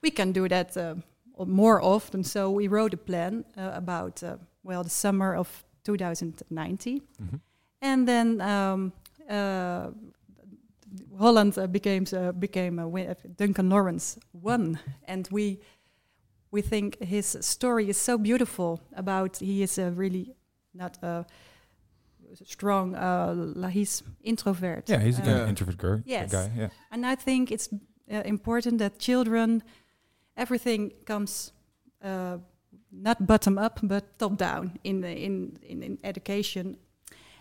We 0.02 0.10
can 0.10 0.32
do 0.32 0.48
that. 0.48 0.76
Uh, 0.76 0.94
more 1.46 1.82
often. 1.82 2.22
So 2.24 2.48
we 2.50 2.68
wrote 2.68 2.94
a 2.94 2.96
plan 2.96 3.44
uh, 3.58 3.70
about 3.74 4.22
uh, 4.22 4.36
well 4.62 4.84
the 4.84 4.90
summer 4.90 5.34
of 5.34 5.64
2019, 5.84 7.00
Mhm. 7.20 7.40
and 7.82 8.06
then 8.08 8.40
um, 8.40 8.92
uh, 9.28 9.90
Holland 11.18 11.58
uh, 11.58 11.66
became 11.66 12.04
uh, 12.12 12.32
became 12.32 12.78
a 12.78 12.88
win- 12.88 13.16
Duncan 13.36 13.68
Lawrence 13.70 14.18
won, 14.32 14.78
and 15.08 15.28
we 15.32 15.58
we 16.52 16.62
think 16.62 16.98
his 17.02 17.36
story 17.40 17.88
is 17.88 17.96
so 17.96 18.18
beautiful. 18.18 18.80
About 18.96 19.36
he 19.38 19.62
is 19.62 19.78
a 19.78 19.90
really 19.90 20.34
not 20.72 20.98
a 21.02 21.24
strong. 22.44 22.94
Uh, 22.94 23.34
la- 23.56 23.68
he's 23.68 24.02
introvert. 24.22 24.88
Yeah, 24.88 25.02
he's 25.04 25.18
a 25.18 25.22
Uh, 25.22 25.24
kind 25.24 25.36
of 25.36 25.42
Yeah. 25.42 25.48
introvert 25.48 25.76
girl, 25.78 26.00
Yes. 26.06 26.30
guy. 26.32 26.50
Yeah. 26.56 26.68
and 26.90 27.04
I 27.06 27.16
think 27.16 27.50
it's 27.50 27.68
uh, 28.12 28.22
important 28.24 28.78
that 28.78 28.98
children, 28.98 29.62
everything 30.36 30.92
comes 31.04 31.52
uh, 32.04 32.38
not 32.90 33.26
bottom 33.26 33.58
up 33.58 33.80
but 33.82 34.04
top 34.18 34.36
down 34.36 34.70
in 34.82 35.00
the, 35.00 35.08
in, 35.08 35.56
in 35.62 35.82
in 35.82 35.98
education, 36.02 36.76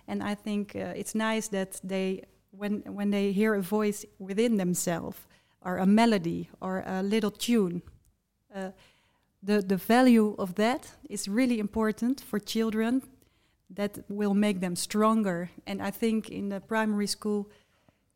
and 0.08 0.22
I 0.24 0.36
think 0.36 0.76
uh, 0.76 0.94
it's 0.96 1.14
nice 1.14 1.50
that 1.50 1.80
they 1.84 2.22
when 2.60 2.82
when 2.96 3.12
they 3.12 3.34
hear 3.34 3.54
a 3.56 3.62
voice 3.62 4.06
within 4.20 4.58
themselves 4.58 5.18
or 5.62 5.78
a 5.78 5.86
melody 5.86 6.50
or 6.60 6.84
a 6.86 7.02
little 7.02 7.32
tune. 7.32 7.82
Uh, 8.56 8.72
the, 9.46 9.62
the 9.62 9.76
value 9.78 10.36
of 10.38 10.54
that 10.56 10.98
is 11.10 11.28
really 11.28 11.60
important 11.60 12.22
for 12.22 12.40
children 12.40 13.02
that 13.76 13.98
will 14.10 14.34
make 14.34 14.60
them 14.60 14.76
stronger 14.76 15.50
and 15.66 15.82
i 15.82 15.92
think 15.92 16.30
in 16.30 16.50
the 16.50 16.60
primary 16.60 17.08
school 17.08 17.48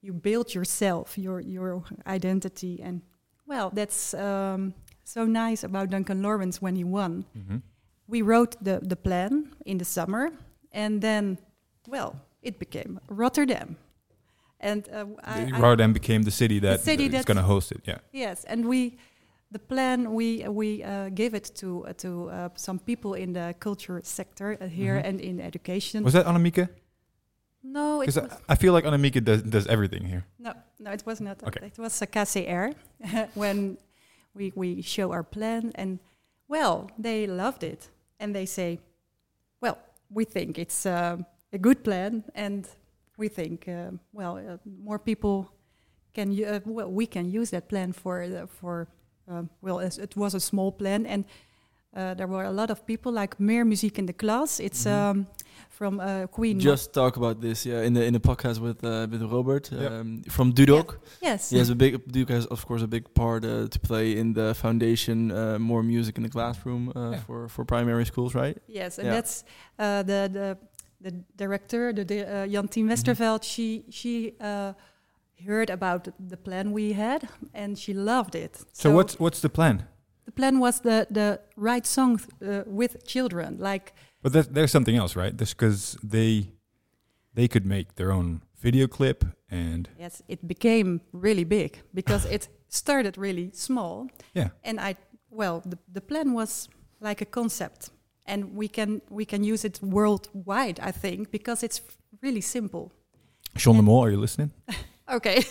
you 0.01 0.13
build 0.13 0.53
yourself, 0.53 1.17
your 1.17 1.41
your 1.41 1.83
identity, 2.05 2.79
and 2.83 3.01
well, 3.47 3.71
that's 3.73 4.13
um, 4.13 4.73
so 5.03 5.25
nice 5.25 5.63
about 5.65 5.89
Duncan 5.89 6.21
Lawrence 6.21 6.61
when 6.61 6.75
he 6.75 6.83
won. 6.83 7.25
Mhm. 7.35 7.61
We 8.07 8.21
wrote 8.21 8.55
the 8.63 8.79
the 8.89 8.95
plan 8.95 9.55
in 9.65 9.77
the 9.77 9.85
summer, 9.85 10.29
and 10.71 11.01
then, 11.01 11.37
well, 11.87 12.13
it 12.41 12.59
became 12.59 12.99
Rotterdam, 13.09 13.75
and 14.59 14.87
uh, 14.89 15.05
I, 15.23 15.51
I- 15.53 15.59
Rotterdam 15.59 15.93
became 15.93 16.23
the 16.23 16.31
city 16.31 16.59
that 16.59 16.81
city 16.81 17.05
is 17.05 17.25
going 17.25 17.37
to 17.37 17.47
host 17.53 17.71
it. 17.71 17.81
Yeah. 17.87 17.99
yes, 18.13 18.45
and 18.45 18.65
we 18.65 18.97
the 19.51 19.59
plan 19.59 20.13
we 20.13 20.47
we 20.49 20.83
uh, 20.83 21.09
gave 21.09 21.33
it 21.37 21.51
to 21.55 21.85
uh, 21.87 21.93
to 21.93 22.29
uh, 22.29 22.49
some 22.55 22.79
people 22.79 23.13
in 23.13 23.33
the 23.33 23.53
culture 23.59 24.01
sector 24.03 24.57
uh, 24.61 24.67
here 24.67 24.95
Mhm. 24.99 25.05
and 25.07 25.21
in 25.21 25.39
education. 25.39 26.03
Was 26.03 26.13
that 26.13 26.25
Annemieke? 26.25 26.67
no, 27.63 28.01
it 28.01 28.17
I, 28.17 28.53
I 28.53 28.55
feel 28.55 28.73
like 28.73 28.85
Annemieke 28.85 29.23
does, 29.23 29.41
does 29.43 29.67
everything 29.67 30.05
here. 30.05 30.23
no, 30.39 30.53
no, 30.79 30.91
it 30.91 31.03
was 31.05 31.19
not. 31.21 31.43
Okay. 31.43 31.65
It 31.67 31.77
was 31.79 32.01
a 32.01 32.07
KCR 32.07 32.73
when 33.35 33.77
we 34.33 34.51
we 34.55 34.81
show 34.81 35.11
our 35.11 35.23
plan, 35.23 35.71
and 35.75 35.99
well, 36.47 36.89
they 37.01 37.27
loved 37.27 37.63
it, 37.63 37.89
and 38.19 38.33
they 38.35 38.45
say, 38.45 38.79
well, 39.61 39.77
we 40.09 40.25
think 40.25 40.57
it's 40.57 40.85
um 40.85 41.25
a 41.53 41.57
good 41.57 41.83
plan, 41.83 42.23
and 42.35 42.67
we 43.17 43.29
think, 43.29 43.67
um 43.67 43.99
well, 44.13 44.37
uh, 44.37 44.57
more 44.83 44.99
people 44.99 45.49
can 46.13 46.31
u- 46.31 46.45
uh, 46.47 46.59
well, 46.65 46.91
we 46.91 47.05
can 47.05 47.25
use 47.41 47.49
that 47.51 47.67
plan 47.67 47.93
for 47.93 48.27
the, 48.29 48.47
for 48.47 48.87
um, 49.27 49.49
well, 49.61 49.79
it 49.79 50.15
was 50.15 50.33
a 50.35 50.39
small 50.39 50.71
plan, 50.71 51.05
and 51.05 51.25
uh, 51.95 52.13
there 52.13 52.27
were 52.27 52.43
a 52.45 52.51
lot 52.51 52.69
of 52.69 52.85
people 52.85 53.11
like 53.11 53.39
Meer 53.39 53.65
Muziek 53.65 53.97
in 53.97 54.05
the 54.05 54.13
class. 54.13 54.59
It's 54.59 54.83
Mhm. 54.85 54.91
um, 54.91 55.25
from 55.69 55.99
uh, 55.99 56.27
Queen. 56.27 56.59
Just 56.59 56.91
talk 56.93 57.17
about 57.17 57.39
this, 57.41 57.65
yeah, 57.65 57.85
in 57.85 57.93
the 57.93 58.03
in 58.03 58.13
the 58.13 58.19
podcast 58.19 58.59
with 58.59 58.83
uh, 58.83 59.07
with 59.11 59.21
Robert 59.31 59.71
Yep. 59.71 59.91
um, 59.91 60.21
from 60.29 60.51
Dudok. 60.53 60.97
yes, 61.21 61.49
He 61.51 61.57
has 61.59 61.69
a 61.69 61.75
big 61.75 61.93
Duke 62.11 62.29
has 62.33 62.45
of 62.47 62.65
course 62.65 62.83
a 62.83 62.87
big 62.87 63.03
part 63.13 63.43
uh, 63.45 63.67
to 63.69 63.79
play 63.79 64.17
in 64.17 64.33
the 64.33 64.53
foundation. 64.53 65.31
Uh, 65.31 65.57
more 65.59 65.83
music 65.83 66.17
in 66.17 66.23
the 66.23 66.29
classroom 66.29 66.89
uh, 66.95 66.99
Yeah. 67.11 67.19
for 67.25 67.47
for 67.49 67.65
primary 67.65 68.05
schools, 68.05 68.33
right? 68.33 68.57
Yes, 68.67 68.97
and 68.99 69.07
Yeah. 69.07 69.15
that's 69.15 69.43
uh, 69.79 70.03
the 70.03 70.29
the 70.33 70.57
the 71.01 71.11
director, 71.35 71.93
the 71.93 72.03
di- 72.05 72.23
uh, 72.25 72.47
Jantien 72.47 72.85
Mm-hmm. 72.85 72.89
Westerveld. 72.91 73.43
She 73.43 73.83
she 73.89 74.33
uh, 74.41 74.73
heard 75.45 75.69
about 75.69 76.07
the, 76.29 76.37
plan 76.37 76.71
we 76.71 76.93
had, 76.93 77.29
and 77.53 77.77
she 77.77 77.93
loved 77.93 78.35
it. 78.35 78.63
So, 78.73 78.91
what's 78.91 79.19
what's 79.19 79.39
the 79.39 79.49
plan? 79.49 79.87
the 80.27 80.31
plan 80.31 80.59
was 80.59 80.81
the 80.81 81.07
the 81.09 81.39
right 81.55 81.87
song 81.87 82.19
uh, 82.41 82.63
with 82.65 83.05
children, 83.07 83.57
like 83.59 83.93
But 84.21 84.33
that, 84.33 84.53
there's 84.53 84.71
something 84.71 84.97
else, 84.97 85.15
right? 85.19 85.35
Because 85.35 85.97
they 86.03 86.51
they 87.33 87.47
could 87.47 87.65
make 87.65 87.95
their 87.95 88.11
own 88.11 88.41
video 88.61 88.87
clip 88.87 89.23
and 89.49 89.89
yes, 89.99 90.21
it 90.27 90.47
became 90.47 90.99
really 91.11 91.45
big 91.45 91.81
because 91.93 92.25
it 92.29 92.49
started 92.67 93.17
really 93.17 93.51
small, 93.53 94.07
yeah, 94.33 94.49
and 94.63 94.79
I 94.79 94.95
well 95.29 95.61
the 95.65 95.77
the 95.93 96.01
plan 96.01 96.33
was 96.33 96.69
like 96.99 97.21
a 97.21 97.29
concept, 97.29 97.91
and 98.25 98.43
we 98.55 98.67
can 98.67 99.01
we 99.09 99.25
can 99.25 99.43
use 99.43 99.67
it 99.67 99.79
worldwide, 99.81 100.79
I 100.89 100.91
think, 100.91 101.31
because 101.31 101.65
it's 101.65 101.81
really 102.21 102.41
simple. 102.41 102.91
sean 103.55 103.83
Mol, 103.83 104.03
are 104.03 104.11
you 104.11 104.21
listening? 104.21 104.51
Okay. 105.09 105.43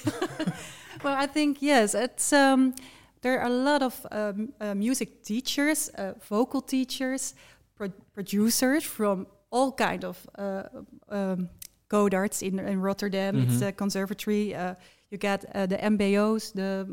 well, 1.05 1.15
I 1.17 1.27
think 1.27 1.59
yes. 1.63 1.95
It's 1.95 2.33
um, 2.33 2.75
there 3.23 3.41
are 3.41 3.47
a 3.47 3.51
lot 3.51 3.83
of 3.83 4.07
um, 4.11 4.53
uh, 4.61 4.75
music 4.75 5.23
teachers, 5.23 5.91
uh, 5.99 6.13
vocal 6.29 6.61
teachers, 6.61 7.35
pro- 7.77 7.93
producers 8.15 8.85
from 8.85 9.27
all 9.51 9.73
kind 9.73 10.05
of 10.05 10.27
uh, 10.39 10.63
um, 11.09 11.49
codarts 11.89 12.43
in, 12.43 12.59
in 12.59 12.81
Rotterdam. 12.83 13.37
It's 13.37 13.61
Mhm. 13.63 13.69
a 13.69 13.73
conservatory. 13.73 14.55
Uh, 14.55 14.75
you 15.11 15.19
get 15.19 15.45
uh, 15.55 15.67
the 15.67 15.77
MBOs, 15.79 16.53
the 16.53 16.87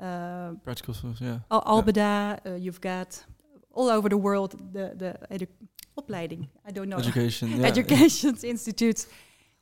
uh, 0.00 0.54
Practical 0.64 0.94
schools, 0.94 1.20
yeah. 1.20 1.38
Al- 1.50 1.62
Albeda. 1.82 2.38
Uh, 2.46 2.54
you've 2.54 2.80
got 2.80 3.24
all 3.72 3.88
over 3.88 4.08
the 4.08 4.16
world 4.16 4.52
the 4.72 4.94
the 4.96 5.48
opleiding. 5.96 6.48
I 6.68 6.70
don't 6.72 6.88
know 6.88 6.98
Education, 6.98 7.48
yeah. 7.60 7.66
education 7.68 8.36
institutes 8.42 9.06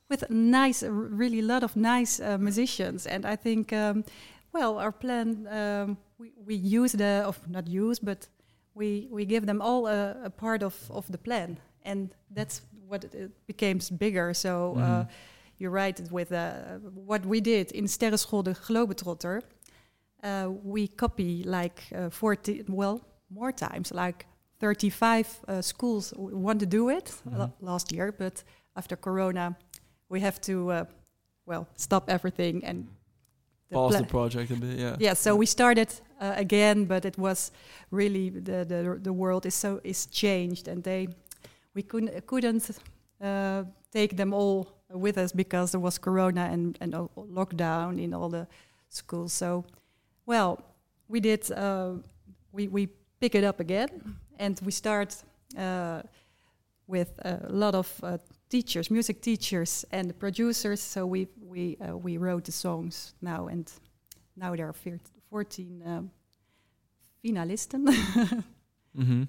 with 0.09 0.29
nice, 0.29 0.83
really 0.83 1.39
a 1.39 1.43
lot 1.43 1.63
of 1.63 1.75
nice 1.75 2.19
uh, 2.19 2.37
musicians. 2.37 3.05
And 3.07 3.25
I 3.25 3.35
think, 3.35 3.71
um, 3.73 4.03
well, 4.53 4.77
our 4.79 4.91
plan 4.91 5.47
um, 5.47 5.97
we 6.17 6.31
we 6.47 6.55
use 6.55 6.97
the 6.97 7.23
of 7.25 7.37
not 7.47 7.67
use, 7.67 7.99
but 7.99 8.27
we 8.73 9.07
we 9.11 9.25
give 9.25 9.45
them 9.45 9.61
all 9.61 9.87
a, 9.87 10.15
a 10.25 10.29
part 10.29 10.63
of 10.63 10.75
of 10.89 11.05
the 11.11 11.17
plan, 11.17 11.57
and 11.85 12.09
that's 12.35 12.61
what 12.87 13.03
it, 13.03 13.13
it 13.13 13.31
becomes 13.47 13.89
bigger. 13.89 14.33
So. 14.33 14.75
Uh, 14.77 15.03
Mhm. 15.03 15.07
you're 15.61 15.75
right 15.75 15.99
with 16.11 16.31
uh, 16.31 16.79
what 17.09 17.25
we 17.25 17.41
did 17.41 17.71
in 17.73 17.85
Sterrenschool 17.87 18.43
de 18.43 18.53
Globetrotter. 18.53 19.41
Uh, 20.23 20.47
we 20.63 20.87
copy 20.87 21.43
like 21.43 21.81
uh, 21.93 22.09
40, 22.09 22.63
well, 22.69 23.01
more 23.29 23.51
times, 23.51 23.91
like 23.91 24.25
35 24.61 25.25
uh, 25.49 25.61
schools 25.61 26.13
want 26.17 26.59
to 26.61 26.65
do 26.65 26.89
it 26.89 27.11
Mhm. 27.27 27.51
last 27.59 27.91
year, 27.91 28.13
but 28.17 28.43
after 28.75 28.95
Corona, 28.97 29.55
we 30.09 30.19
have 30.19 30.39
to, 30.41 30.71
uh, 30.71 30.85
well, 31.45 31.67
stop 31.75 32.09
everything 32.09 32.65
and 32.65 32.87
the 33.69 33.75
Pause 33.75 33.97
the 33.97 34.03
project 34.05 34.51
a 34.51 34.55
bit, 34.55 34.79
yeah. 34.79 34.95
yeah, 34.99 35.13
so 35.13 35.35
we 35.35 35.45
started 35.45 35.93
uh, 36.19 36.33
again, 36.35 36.85
but 36.85 37.05
it 37.05 37.17
was 37.17 37.51
really 37.91 38.29
the, 38.31 38.65
the 38.65 38.99
the 39.01 39.13
world 39.13 39.45
is 39.45 39.53
so 39.53 39.79
is 39.83 40.07
changed, 40.07 40.67
and 40.67 40.83
they 40.83 41.07
we 41.75 41.83
couldn't 41.83 42.25
couldn't 42.25 42.69
uh, 43.21 43.63
take 43.91 44.15
them 44.15 44.33
all 44.33 44.67
with 44.91 45.17
us 45.19 45.31
because 45.31 45.71
there 45.71 45.79
was 45.79 45.99
Corona 45.99 46.49
and 46.51 46.77
and 46.81 46.93
lockdown 47.15 47.99
in 47.99 48.13
all 48.13 48.29
the 48.29 48.47
schools. 48.89 49.33
So, 49.33 49.65
well, 50.25 50.57
we 51.07 51.19
did 51.19 51.51
uh, 51.51 51.93
we 52.51 52.67
we 52.67 52.87
pick 53.19 53.35
it 53.35 53.43
up 53.43 53.59
again, 53.59 53.89
and 54.39 54.59
we 54.65 54.71
start 54.71 55.15
uh, 55.57 56.01
with 56.87 57.19
a 57.23 57.39
lot 57.49 57.75
of 57.75 57.99
uh, 58.01 58.17
teachers, 58.49 58.89
music 58.91 59.21
teachers, 59.21 59.85
and 59.91 60.09
the 60.09 60.13
producers. 60.13 60.81
So 60.81 61.05
we 61.05 61.27
we 61.41 61.77
uh, 61.77 61.97
we 61.97 62.17
wrote 62.17 62.45
the 62.45 62.51
songs 62.51 63.13
now, 63.21 63.47
and 63.47 63.71
now 64.35 64.55
there 64.55 64.67
are 64.67 64.99
14 65.29 65.83
um, 65.85 66.11
finalisten. 67.23 68.43
hmm 68.95 69.23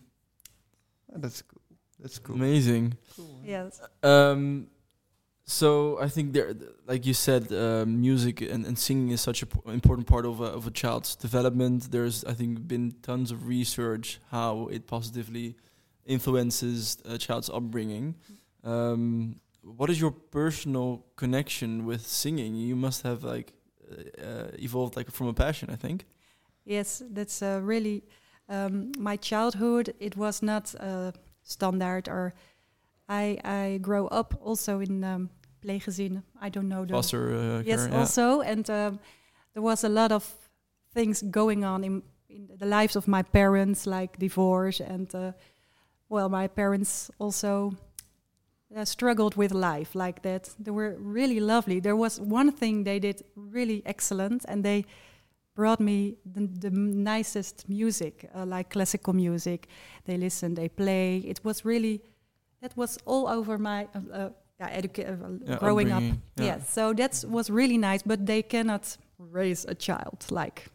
Oh, 1.12 1.18
that's 1.18 1.42
cool. 1.42 1.62
That's 1.98 2.18
cool. 2.18 2.36
Amazing. 2.36 2.96
Cool. 3.16 3.42
yes. 3.44 3.80
Um, 4.02 4.68
so 5.44 5.98
I 6.00 6.08
think 6.08 6.32
there, 6.32 6.54
like 6.86 7.04
you 7.04 7.14
said, 7.14 7.52
uh, 7.52 7.84
music 7.84 8.40
and, 8.40 8.64
and 8.64 8.78
singing 8.78 9.10
is 9.10 9.20
such 9.20 9.42
an 9.42 9.48
important 9.66 10.06
part 10.06 10.24
of 10.24 10.40
a, 10.40 10.44
of 10.44 10.68
a 10.68 10.70
child's 10.70 11.16
development. 11.16 11.90
There's, 11.90 12.24
I 12.24 12.34
think, 12.34 12.68
been 12.68 12.94
tons 13.02 13.32
of 13.32 13.48
research 13.48 14.20
how 14.30 14.68
it 14.68 14.86
positively 14.86 15.56
influences 16.06 16.98
a 17.04 17.18
child's 17.18 17.50
upbringing. 17.50 18.14
Um, 18.64 19.36
what 19.62 19.90
is 19.90 20.00
your 20.00 20.10
personal 20.10 21.04
connection 21.16 21.86
with 21.86 22.06
singing? 22.06 22.54
You 22.54 22.76
must 22.76 23.02
have 23.02 23.24
like 23.24 23.52
uh, 23.90 24.22
uh, 24.22 24.48
evolved 24.58 24.96
like 24.96 25.10
from 25.10 25.28
a 25.28 25.34
passion, 25.34 25.70
I 25.70 25.76
think. 25.76 26.06
Yes, 26.64 27.02
that's 27.10 27.42
uh, 27.42 27.60
really 27.62 28.02
um, 28.48 28.92
my 28.98 29.16
childhood. 29.16 29.94
It 29.98 30.16
was 30.16 30.42
not 30.42 30.74
uh, 30.80 31.12
standard, 31.42 32.08
or 32.08 32.34
I 33.08 33.38
I 33.44 33.78
grow 33.80 34.06
up 34.08 34.34
also 34.40 34.80
in 34.80 35.04
um, 35.04 35.30
pleeggezin. 35.62 36.22
I 36.40 36.48
don't 36.48 36.68
know 36.68 36.84
the 36.84 36.92
Foster 36.92 37.34
uh, 37.34 37.62
yes, 37.64 37.88
yeah. 37.88 37.98
also, 37.98 38.40
and 38.40 38.68
um, 38.70 38.98
there 39.54 39.62
was 39.62 39.84
a 39.84 39.88
lot 39.88 40.12
of 40.12 40.24
things 40.94 41.22
going 41.22 41.64
on 41.64 41.84
in 41.84 42.02
in 42.28 42.48
the 42.58 42.66
lives 42.66 42.96
of 42.96 43.08
my 43.08 43.22
parents, 43.22 43.86
like 43.86 44.18
divorce, 44.18 44.80
and 44.80 45.14
uh, 45.14 45.32
well, 46.08 46.28
my 46.28 46.48
parents 46.48 47.10
also 47.18 47.72
uh, 48.76 48.84
struggled 48.84 49.36
with 49.36 49.52
life 49.52 49.94
like 49.94 50.22
that. 50.22 50.50
They 50.58 50.70
were 50.70 50.96
really 50.98 51.40
lovely. 51.40 51.80
There 51.80 51.96
was 51.96 52.20
one 52.20 52.52
thing 52.52 52.84
they 52.84 52.98
did 52.98 53.22
really 53.34 53.82
excellent, 53.86 54.44
and 54.48 54.64
they 54.64 54.84
brought 55.54 55.80
me 55.80 56.16
the, 56.24 56.46
the 56.46 56.70
nicest 56.70 57.68
music, 57.68 58.30
uh, 58.34 58.46
like 58.46 58.70
classical 58.70 59.12
music. 59.12 59.68
They 60.04 60.16
listen, 60.16 60.54
they 60.54 60.68
play. 60.68 61.18
It 61.18 61.40
was 61.44 61.64
really, 61.64 62.00
that 62.62 62.76
was 62.76 62.98
all 63.04 63.28
over 63.28 63.58
my 63.58 63.88
uh, 63.94 64.12
uh, 64.12 64.30
yeah, 64.60 64.66
uh, 64.68 65.28
Yeah, 65.44 65.56
growing 65.58 65.90
up. 65.90 65.96
upbringing, 65.96 66.22
yeah. 66.36 66.44
Yes, 66.44 66.70
so 66.70 66.92
that 66.92 67.24
was 67.28 67.50
really 67.50 67.78
nice, 67.78 68.02
but 68.02 68.26
they 68.26 68.42
cannot 68.42 68.96
raise 69.18 69.64
a 69.64 69.74
child 69.74 70.24
like. 70.30 70.66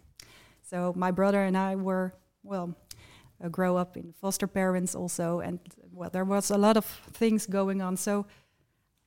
So 0.64 0.94
my 0.96 1.12
brother 1.12 1.42
and 1.44 1.56
I 1.56 1.75
were 1.75 2.14
well, 2.44 2.75
uh, 3.44 3.50
grow 3.50 3.77
up 3.77 3.98
in 3.98 4.13
foster 4.13 4.48
parents 4.48 4.96
also, 4.96 5.39
and 5.39 5.60
well, 5.92 6.10
there 6.10 6.25
was 6.25 6.51
a 6.51 6.58
lot 6.58 6.77
of 6.77 6.86
things 7.13 7.46
going 7.48 7.82
on. 7.82 7.98
So 7.98 8.25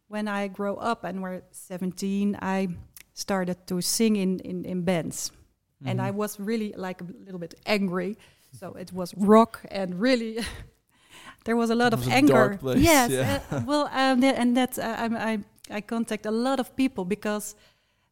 when 0.09 0.29
I 0.29 0.49
grow 0.49 0.77
up 0.77 1.05
and 1.05 1.23
we're 1.23 1.43
17, 1.51 2.39
I 2.43 2.69
started 3.15 3.57
to 3.67 3.81
sing 3.81 4.17
in 4.17 4.41
in, 4.41 4.65
in 4.65 4.83
bands, 4.85 5.33
and 5.85 6.01
I 6.01 6.11
Mhm. 6.11 6.15
was 6.17 6.39
really 6.41 6.73
like 6.77 7.01
a 7.03 7.07
little 7.25 7.39
bit 7.41 7.55
angry. 7.67 8.17
So 8.59 8.73
it 8.79 8.93
was 8.93 9.15
rock 9.17 9.61
and 9.71 10.01
really. 10.01 10.39
There 11.45 11.57
was 11.57 11.71
a 11.71 11.75
lot 11.75 11.93
It 11.93 12.01
of 12.01 12.09
a 12.09 12.11
anger. 12.11 12.59
yes, 12.77 13.11
yeah. 13.11 13.41
uh, 13.51 13.63
well, 13.67 13.89
um, 13.93 14.21
tha- 14.21 14.39
and 14.39 14.55
that 14.57 14.79
uh, 14.79 14.83
I, 14.83 15.33
I 15.33 15.39
I 15.79 15.81
contact 15.81 16.27
a 16.27 16.31
lot 16.31 16.61
of 16.61 16.75
people 16.77 17.05
because 17.05 17.55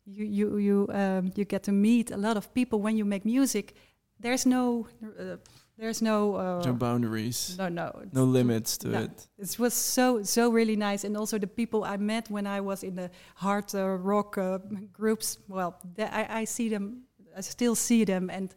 you 0.07 0.25
you 0.25 0.57
you 0.59 0.87
um, 0.93 1.33
you 1.35 1.45
get 1.45 1.63
to 1.65 1.73
meet 1.73 2.11
a 2.11 2.17
lot 2.17 2.37
of 2.37 2.47
people 2.55 2.81
when 2.81 2.97
you 2.97 3.05
make 3.05 3.25
music. 3.25 3.75
There's 4.23 4.47
no 4.47 4.87
uh, 5.03 5.37
there's 5.79 6.01
no 6.03 6.35
uh, 6.37 6.63
no 6.65 6.73
boundaries, 6.73 7.57
no 7.59 7.69
no 7.69 7.91
no 8.13 8.25
limits 8.25 8.79
to 8.79 8.89
no. 8.89 8.99
it. 9.01 9.29
It 9.39 9.59
was 9.59 9.75
so 9.75 10.23
so 10.23 10.51
really 10.51 10.77
nice, 10.77 11.05
and 11.07 11.17
also 11.17 11.39
the 11.39 11.47
people 11.47 11.85
I 11.85 11.97
met 11.97 12.31
when 12.31 12.47
I 12.47 12.61
was 12.61 12.83
in 12.83 12.95
the 12.97 13.11
hard 13.35 13.75
uh, 13.75 13.99
rock 13.99 14.39
uh, 14.39 14.59
groups. 14.93 15.39
Well, 15.49 15.75
th- 15.97 16.09
I, 16.11 16.41
I 16.43 16.45
see 16.47 16.69
them, 16.69 17.03
I 17.37 17.43
still 17.43 17.75
see 17.75 18.05
them, 18.05 18.31
and 18.31 18.55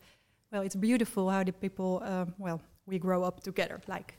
well, 0.52 0.64
it's 0.66 0.76
beautiful 0.76 1.30
how 1.30 1.44
the 1.44 1.52
people, 1.54 2.02
uh, 2.04 2.26
well, 2.38 2.62
we 2.86 3.00
grow 3.00 3.24
up 3.24 3.42
together, 3.44 3.80
like, 3.88 4.18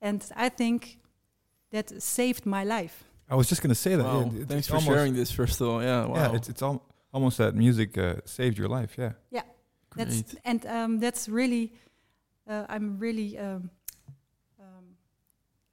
and 0.00 0.24
I 0.36 0.48
think 0.50 0.98
that 1.70 2.02
saved 2.02 2.44
my 2.46 2.64
life. 2.64 3.04
I 3.30 3.36
was 3.36 3.48
just 3.48 3.62
gonna 3.62 3.74
say 3.74 3.96
that. 3.96 4.04
Wow. 4.04 4.30
yeah, 4.32 4.42
it- 4.42 4.48
Thanks 4.48 4.66
for 4.68 4.76
almost- 4.76 4.88
sharing 4.96 5.14
this, 5.14 5.30
first 5.32 5.60
of 5.60 5.68
all. 5.68 5.82
Yeah, 5.82 6.06
wow. 6.06 6.14
Yeah, 6.16 6.36
it's 6.36 6.48
it's 6.48 6.62
al- 6.62 6.82
almost 7.12 7.38
that 7.38 7.54
music 7.54 7.96
uh, 7.98 8.14
saved 8.24 8.58
your 8.58 8.68
life. 8.68 8.96
Yeah. 8.98 9.12
That's 9.96 10.22
Great. 10.22 10.40
and 10.44 10.66
um, 10.66 10.98
that's 10.98 11.28
really, 11.28 11.72
uh, 12.48 12.64
I'm 12.68 12.98
really, 12.98 13.38
um, 13.38 13.70
um, 14.60 14.84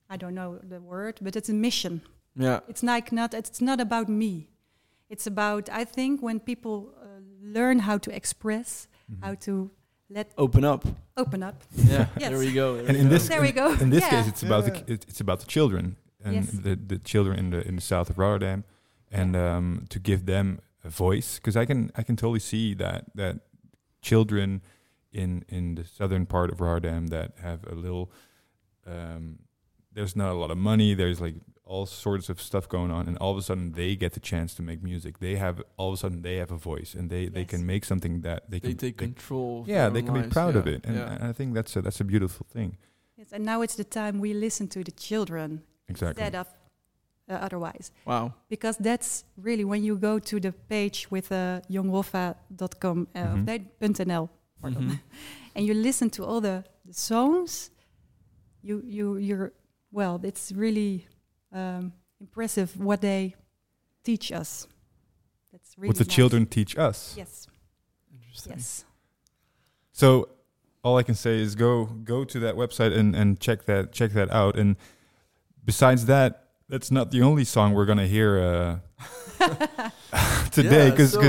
I 0.10 0.18
don't 0.18 0.34
know 0.36 0.60
the 0.63 0.80
word, 0.80 1.20
but 1.22 1.36
it's 1.36 1.50
a 1.50 1.54
mission. 1.54 2.01
Yeah. 2.36 2.60
It's 2.68 2.84
like 2.84 3.12
not. 3.12 3.34
It's 3.34 3.62
not 3.62 3.80
about 3.80 4.08
me. 4.10 4.48
It's 5.10 5.28
about. 5.28 5.70
I 5.70 5.84
think 5.86 6.22
when 6.22 6.40
people 6.40 6.94
uh, 7.01 7.06
learn 7.42 7.80
how 7.80 7.98
to 8.00 8.10
express, 8.16 8.88
Mhm. 9.12 9.24
how 9.25 9.36
to 9.36 9.70
let 10.10 10.32
Open 10.38 10.63
up. 10.63 10.86
open 11.18 11.44
up. 11.44 11.63
Yeah. 11.75 12.08
Yes. 12.20 12.30
There 12.30 12.40
we 12.40 12.51
go. 12.54 12.75
there 12.78 12.86
And 12.88 12.98
we 12.98 13.00
in 13.01 13.08
go. 13.10 13.13
this 13.13 13.28
There 13.28 13.42
we 13.42 13.51
go. 13.51 13.74
in 13.82 13.90
this 13.90 14.04
Yeah. 14.04 14.10
case, 14.10 14.28
it's 14.30 14.44
about 14.44 14.63
the 14.66 14.72
Yeah. 14.72 14.82
ki- 14.86 14.94
it- 14.94 15.06
it's 15.10 15.22
about 15.22 15.40
the 15.40 15.46
children 15.48 15.96
and 16.24 16.36
Yes. 16.36 16.51
the 16.51 16.75
the 16.75 17.00
children 17.04 17.38
in 17.40 17.50
the 17.51 17.68
in 17.68 17.75
the 17.75 17.82
south 17.82 18.10
of 18.10 18.18
Rotterdam, 18.18 18.63
and 19.12 19.36
um, 19.36 19.86
to 19.90 20.00
give 20.00 20.25
them 20.25 20.60
a 20.84 20.90
voice 20.90 21.40
because 21.40 21.62
I 21.62 21.66
can 21.66 21.92
I 22.00 22.04
can 22.04 22.16
totally 22.16 22.40
see 22.40 22.75
that 22.75 23.04
that 23.16 23.36
children 24.01 24.62
in 25.12 25.44
in 25.50 25.75
the 25.75 25.84
southern 25.84 26.25
part 26.25 26.51
of 26.51 26.60
Rotterdam 26.62 27.08
that 27.08 27.34
have 27.41 27.60
a 27.68 27.75
little 27.75 28.12
um, 28.88 29.39
there's 29.94 30.15
not 30.15 30.32
a 30.32 30.34
lot 30.36 30.51
of 30.51 30.58
money. 30.58 30.94
There's 30.94 31.20
like 31.22 31.36
all 31.65 31.86
sorts 31.86 32.30
of 32.30 32.41
stuff 32.41 32.68
going 32.68 32.91
on, 32.91 33.08
and 33.08 33.18
all 33.18 33.32
of 33.32 33.38
a 33.38 33.41
sudden 33.41 33.74
they 33.74 33.96
get 33.96 34.13
the 34.13 34.20
chance 34.20 34.53
to 34.56 34.62
make 34.62 34.82
music. 34.84 35.20
They 35.20 35.36
have 35.36 35.62
all 35.77 35.89
of 35.89 35.94
a 35.94 35.98
sudden 35.98 36.22
they 36.22 36.38
have 36.38 36.51
a 36.51 36.58
voice, 36.58 36.94
and 36.98 37.10
they 37.10 37.27
they 37.30 37.46
can 37.46 37.65
make 37.65 37.86
something 37.86 38.22
that 38.22 38.50
they 38.50 38.60
They 38.60 38.70
can 38.70 38.77
take 38.77 38.98
control. 38.98 39.65
yeah 39.68 39.89
they 39.89 40.00
own 40.00 40.06
can 40.06 40.13
be 40.13 40.20
lives. 40.22 40.34
proud 40.34 40.56
of 40.56 40.68
it, 40.68 40.86
and 40.86 40.96
yeah. 40.96 41.30
I 41.30 41.34
think 41.34 41.53
that's 41.53 41.75
a 41.75 41.82
that's 41.82 42.00
a 42.01 42.06
beautiful 42.06 42.46
thing. 42.53 42.77
Yes, 43.18 43.32
and 43.34 43.44
now 43.46 43.62
it's 43.63 43.75
the 43.75 43.84
time 43.84 44.20
we 44.20 44.34
listen 44.34 44.68
to 44.70 44.84
the 44.84 44.91
children 44.91 45.62
Exactly. 45.88 46.24
instead 46.24 46.36
of 46.39 46.48
uh, 47.30 47.34
otherwise. 47.46 47.91
Wow. 48.06 48.34
because 48.50 48.77
that's 48.77 49.24
really 49.38 49.63
when 49.65 49.84
you 49.84 49.96
go 49.98 50.20
to 50.20 50.39
the 50.39 50.51
page 50.51 51.08
with 51.12 51.32
uh, 51.32 51.62
youngroffa.com 51.70 53.08
uh, 53.15 53.20
Mhm. 53.20 53.48
of 53.48 54.30
.nl 54.62 54.74
pardon, 54.74 54.89
Mhm. 54.89 55.00
and 55.56 55.65
you 55.65 55.74
listen 55.74 56.10
to 56.10 56.24
all 56.25 56.41
the, 56.41 56.63
the 56.86 56.94
songs 56.94 57.72
you 58.62 58.82
you 58.86 59.18
you're 59.18 59.51
well 59.91 60.20
it's 60.24 60.51
really 60.51 61.08
um, 61.51 61.94
impressive 62.20 62.77
what 62.80 63.01
they 63.01 63.36
teach 64.03 64.32
us 64.32 64.68
that's 65.51 65.77
really 65.77 65.89
what 65.89 65.98
the 65.98 66.03
nice. 66.06 66.15
children 66.15 66.46
teach 66.46 66.77
us. 66.77 67.13
yes 67.18 67.48
Interesting. 68.13 68.53
yes 68.53 68.86
So 69.91 70.30
all 70.84 70.98
I 70.98 71.03
can 71.03 71.15
say 71.15 71.39
is 71.41 71.56
go 71.56 71.86
go 71.86 72.24
to 72.25 72.39
that 72.39 72.56
website 72.56 72.98
and, 72.98 73.15
and 73.15 73.39
check 73.39 73.65
that 73.65 73.91
check 73.91 74.12
that 74.13 74.32
out. 74.32 74.58
And 74.58 74.75
besides 75.65 76.06
that, 76.06 76.32
that's 76.70 76.89
not 76.91 77.12
the 77.12 77.22
only 77.22 77.44
song 77.44 77.74
we're 77.74 77.86
gonna 77.86 78.08
hear 78.08 78.39
uh, 78.39 78.80
today 80.51 80.86
Yeah, 80.86 80.89
because 80.91 81.12
so 81.12 81.20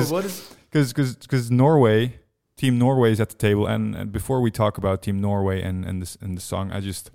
because 0.70 0.92
because 0.92 1.16
because 1.16 1.50
Norway, 1.50 2.20
Team 2.62 2.78
Norway 2.78 3.10
is 3.10 3.20
at 3.20 3.28
the 3.28 3.34
table. 3.48 3.66
And, 3.66 3.96
and 3.96 4.12
before 4.12 4.40
we 4.40 4.52
talk 4.52 4.78
about 4.78 5.02
Team 5.02 5.20
Norway 5.20 5.60
and 5.68 5.84
and 5.84 6.00
this 6.00 6.16
and 6.22 6.36
the 6.36 6.40
song, 6.40 6.70
I 6.70 6.78
just 6.78 7.10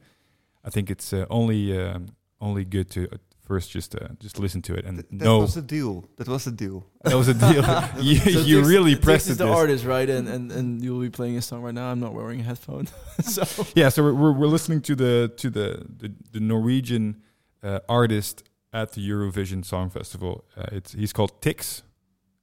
I 0.65 0.69
think 0.69 0.91
it's 0.91 1.13
uh, 1.13 1.25
only 1.29 1.61
um, 1.81 2.07
only 2.41 2.65
good 2.65 2.89
to 2.95 3.01
uh, 3.13 3.17
first 3.45 3.71
just 3.71 3.95
uh, 3.95 4.09
just 4.19 4.39
listen 4.39 4.61
to 4.63 4.73
it 4.73 4.83
and 4.83 4.97
Th- 4.97 5.07
that 5.09 5.25
know 5.25 5.39
was 5.39 5.55
a 5.55 5.61
deal. 5.61 6.03
That 6.17 6.27
was 6.27 6.47
a 6.47 6.51
deal. 6.51 6.85
that 7.05 7.15
was 7.15 7.29
a 7.29 7.33
deal. 7.33 7.63
you 8.01 8.17
So 8.17 8.41
you 8.41 8.61
Tix- 8.61 8.67
really 8.67 8.95
Tix 8.95 9.01
pressed 9.01 9.29
is 9.29 9.35
it. 9.39 9.45
the 9.45 9.49
artist, 9.61 9.85
right? 9.85 10.09
And, 10.09 10.27
and 10.27 10.51
and 10.51 10.83
you'll 10.83 10.99
be 10.99 11.09
playing 11.09 11.37
a 11.37 11.41
song 11.41 11.61
right 11.61 11.73
now. 11.73 11.89
I'm 11.91 12.01
not 12.01 12.13
wearing 12.13 12.41
a 12.41 12.43
headphone, 12.43 12.87
so 13.21 13.65
yeah 13.73 13.87
so 13.87 14.03
we're, 14.03 14.13
we're, 14.21 14.33
we're 14.39 14.51
listening 14.57 14.81
to 14.81 14.95
the 14.95 15.31
to 15.37 15.49
the 15.49 15.67
the, 16.01 16.09
the 16.33 16.41
norwegian 16.41 17.21
uh, 17.63 17.79
artist 17.87 18.43
at 18.73 18.91
the 18.95 19.01
eurovision 19.09 19.63
song 19.63 19.89
festival 19.89 20.43
uh, 20.57 20.77
it's 20.77 20.91
he's 20.91 21.13
called 21.13 21.31
tix 21.41 21.83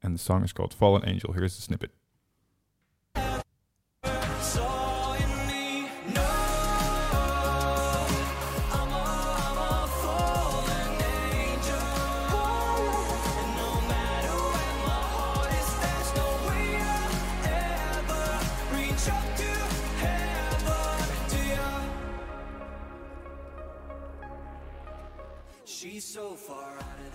and 0.03 0.15
the 0.15 0.19
song 0.19 0.43
is 0.43 0.53
called 0.55 0.73
fallen 0.73 1.03
angel 1.07 1.33
here's 1.35 1.55
the 1.57 1.63
snippet 1.63 1.91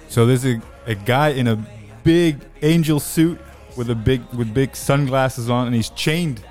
so 0.09 0.25
there's 0.25 0.45
a, 0.45 0.61
a 0.85 0.95
guy 0.95 1.29
in 1.29 1.47
a 1.47 1.55
big 2.03 2.35
angel 2.61 2.99
suit 2.99 3.39
with 3.77 3.89
a 3.89 3.95
big 3.95 4.21
with 4.33 4.53
big 4.53 4.75
sunglasses 4.75 5.49
on 5.49 5.67
and 5.67 5.75
he's 5.75 5.89
chained 5.91 6.41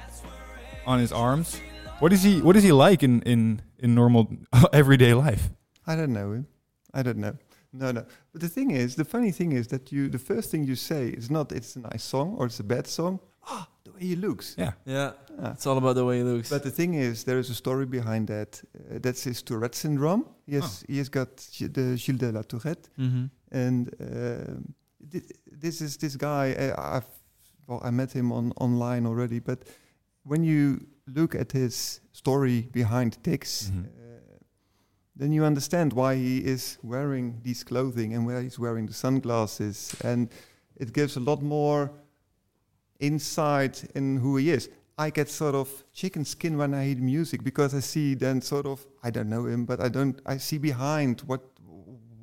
on 0.87 0.99
his 0.99 1.12
arms 1.12 1.61
what 2.01 2.12
is 2.12 2.23
he 2.23 2.40
what 2.40 2.57
is 2.57 2.62
he 2.64 2.73
like 2.73 3.03
in 3.03 3.23
in 3.23 3.61
in 3.79 3.94
normal 3.94 4.29
everyday 4.73 5.14
life 5.14 5.51
I 5.87 5.97
don't 5.97 6.12
know 6.12 6.33
him. 6.33 6.47
I 6.92 7.03
don't 7.03 7.16
know. 7.16 7.35
No, 7.73 7.92
no. 7.92 8.05
But 8.33 8.42
the 8.42 8.49
thing 8.49 8.73
is, 8.73 8.94
the 8.94 9.07
funny 9.07 9.33
thing 9.33 9.53
is 9.53 9.68
that 9.68 9.90
you, 9.90 10.11
the 10.11 10.18
first 10.18 10.51
thing 10.51 10.64
you 10.64 10.75
say 10.77 11.09
is 11.09 11.31
not 11.31 11.51
it's 11.51 11.77
a 11.77 11.81
nice 11.81 12.05
song 12.05 12.35
or 12.38 12.44
it's 12.47 12.61
a 12.61 12.64
bad 12.64 12.87
song. 12.87 13.18
Ah, 13.51 13.66
the 13.85 13.92
way 13.92 14.01
he 14.01 14.16
looks. 14.16 14.55
yeah 14.59 14.73
yeah, 14.85 15.12
Ah. 15.42 15.53
it's 15.53 15.66
all 15.66 15.79
about 15.79 15.94
the 15.94 16.05
way 16.05 16.18
he 16.18 16.25
looks. 16.25 16.51
But 16.51 16.62
the 16.62 16.71
thing 16.71 16.92
is, 16.94 17.25
there 17.25 17.38
is 17.38 17.49
a 17.49 17.55
story 17.55 17.87
behind 17.87 18.27
that. 18.29 18.62
Uh, 18.77 18.99
that's 19.01 19.25
his 19.25 19.42
Tourette 19.42 19.75
syndrome. 19.75 20.27
He 20.47 20.57
has, 20.57 20.85
he 20.87 20.99
has 20.99 21.09
got 21.09 21.29
the 21.59 21.97
Gilles 21.97 22.18
de 22.18 22.31
la 22.33 22.42
Tourette. 22.42 22.90
mm-hmm. 22.99 23.27
And 23.52 23.88
um, 24.00 24.74
thi- 25.11 25.30
this 25.61 25.80
is 25.80 25.96
this 25.96 26.16
guy. 26.16 26.72
I've 26.78 27.06
well, 27.66 27.80
I 27.84 27.90
met 27.90 28.12
him 28.12 28.32
on 28.32 28.52
online 28.56 29.06
already, 29.06 29.40
but 29.40 29.58
when 30.24 30.42
you 30.44 30.87
look 31.06 31.34
at 31.34 31.52
his 31.52 32.00
story 32.12 32.62
behind 32.72 33.18
Tix, 33.22 33.70
Mhm. 33.70 33.84
uh, 33.84 33.88
then 35.16 35.32
you 35.32 35.44
understand 35.44 35.92
why 35.92 36.14
he 36.16 36.38
is 36.38 36.78
wearing 36.82 37.40
these 37.42 37.64
clothing 37.64 38.14
and 38.14 38.26
why 38.26 38.42
he's 38.42 38.58
wearing 38.58 38.87
the 38.87 38.94
sunglasses, 38.94 39.94
and 40.04 40.28
it 40.76 40.92
gives 40.92 41.16
a 41.16 41.20
lot 41.20 41.42
more 41.42 41.90
insight 43.00 43.84
in 43.94 44.16
who 44.18 44.37
he 44.37 44.50
is. 44.50 44.68
I 45.00 45.11
get 45.11 45.28
sort 45.28 45.54
of 45.54 45.84
chicken 45.92 46.24
skin 46.24 46.56
when 46.56 46.74
I 46.74 46.87
hear 46.87 46.96
music 46.96 47.44
because 47.44 47.72
I 47.72 47.80
see 47.80 48.14
then 48.14 48.42
sort 48.42 48.66
of 48.66 48.84
I 49.02 49.11
don't 49.11 49.28
know 49.28 49.46
him, 49.46 49.64
but 49.64 49.80
I 49.80 49.88
don't 49.88 50.20
I 50.26 50.38
see 50.38 50.58
behind 50.58 51.20
what, 51.26 51.47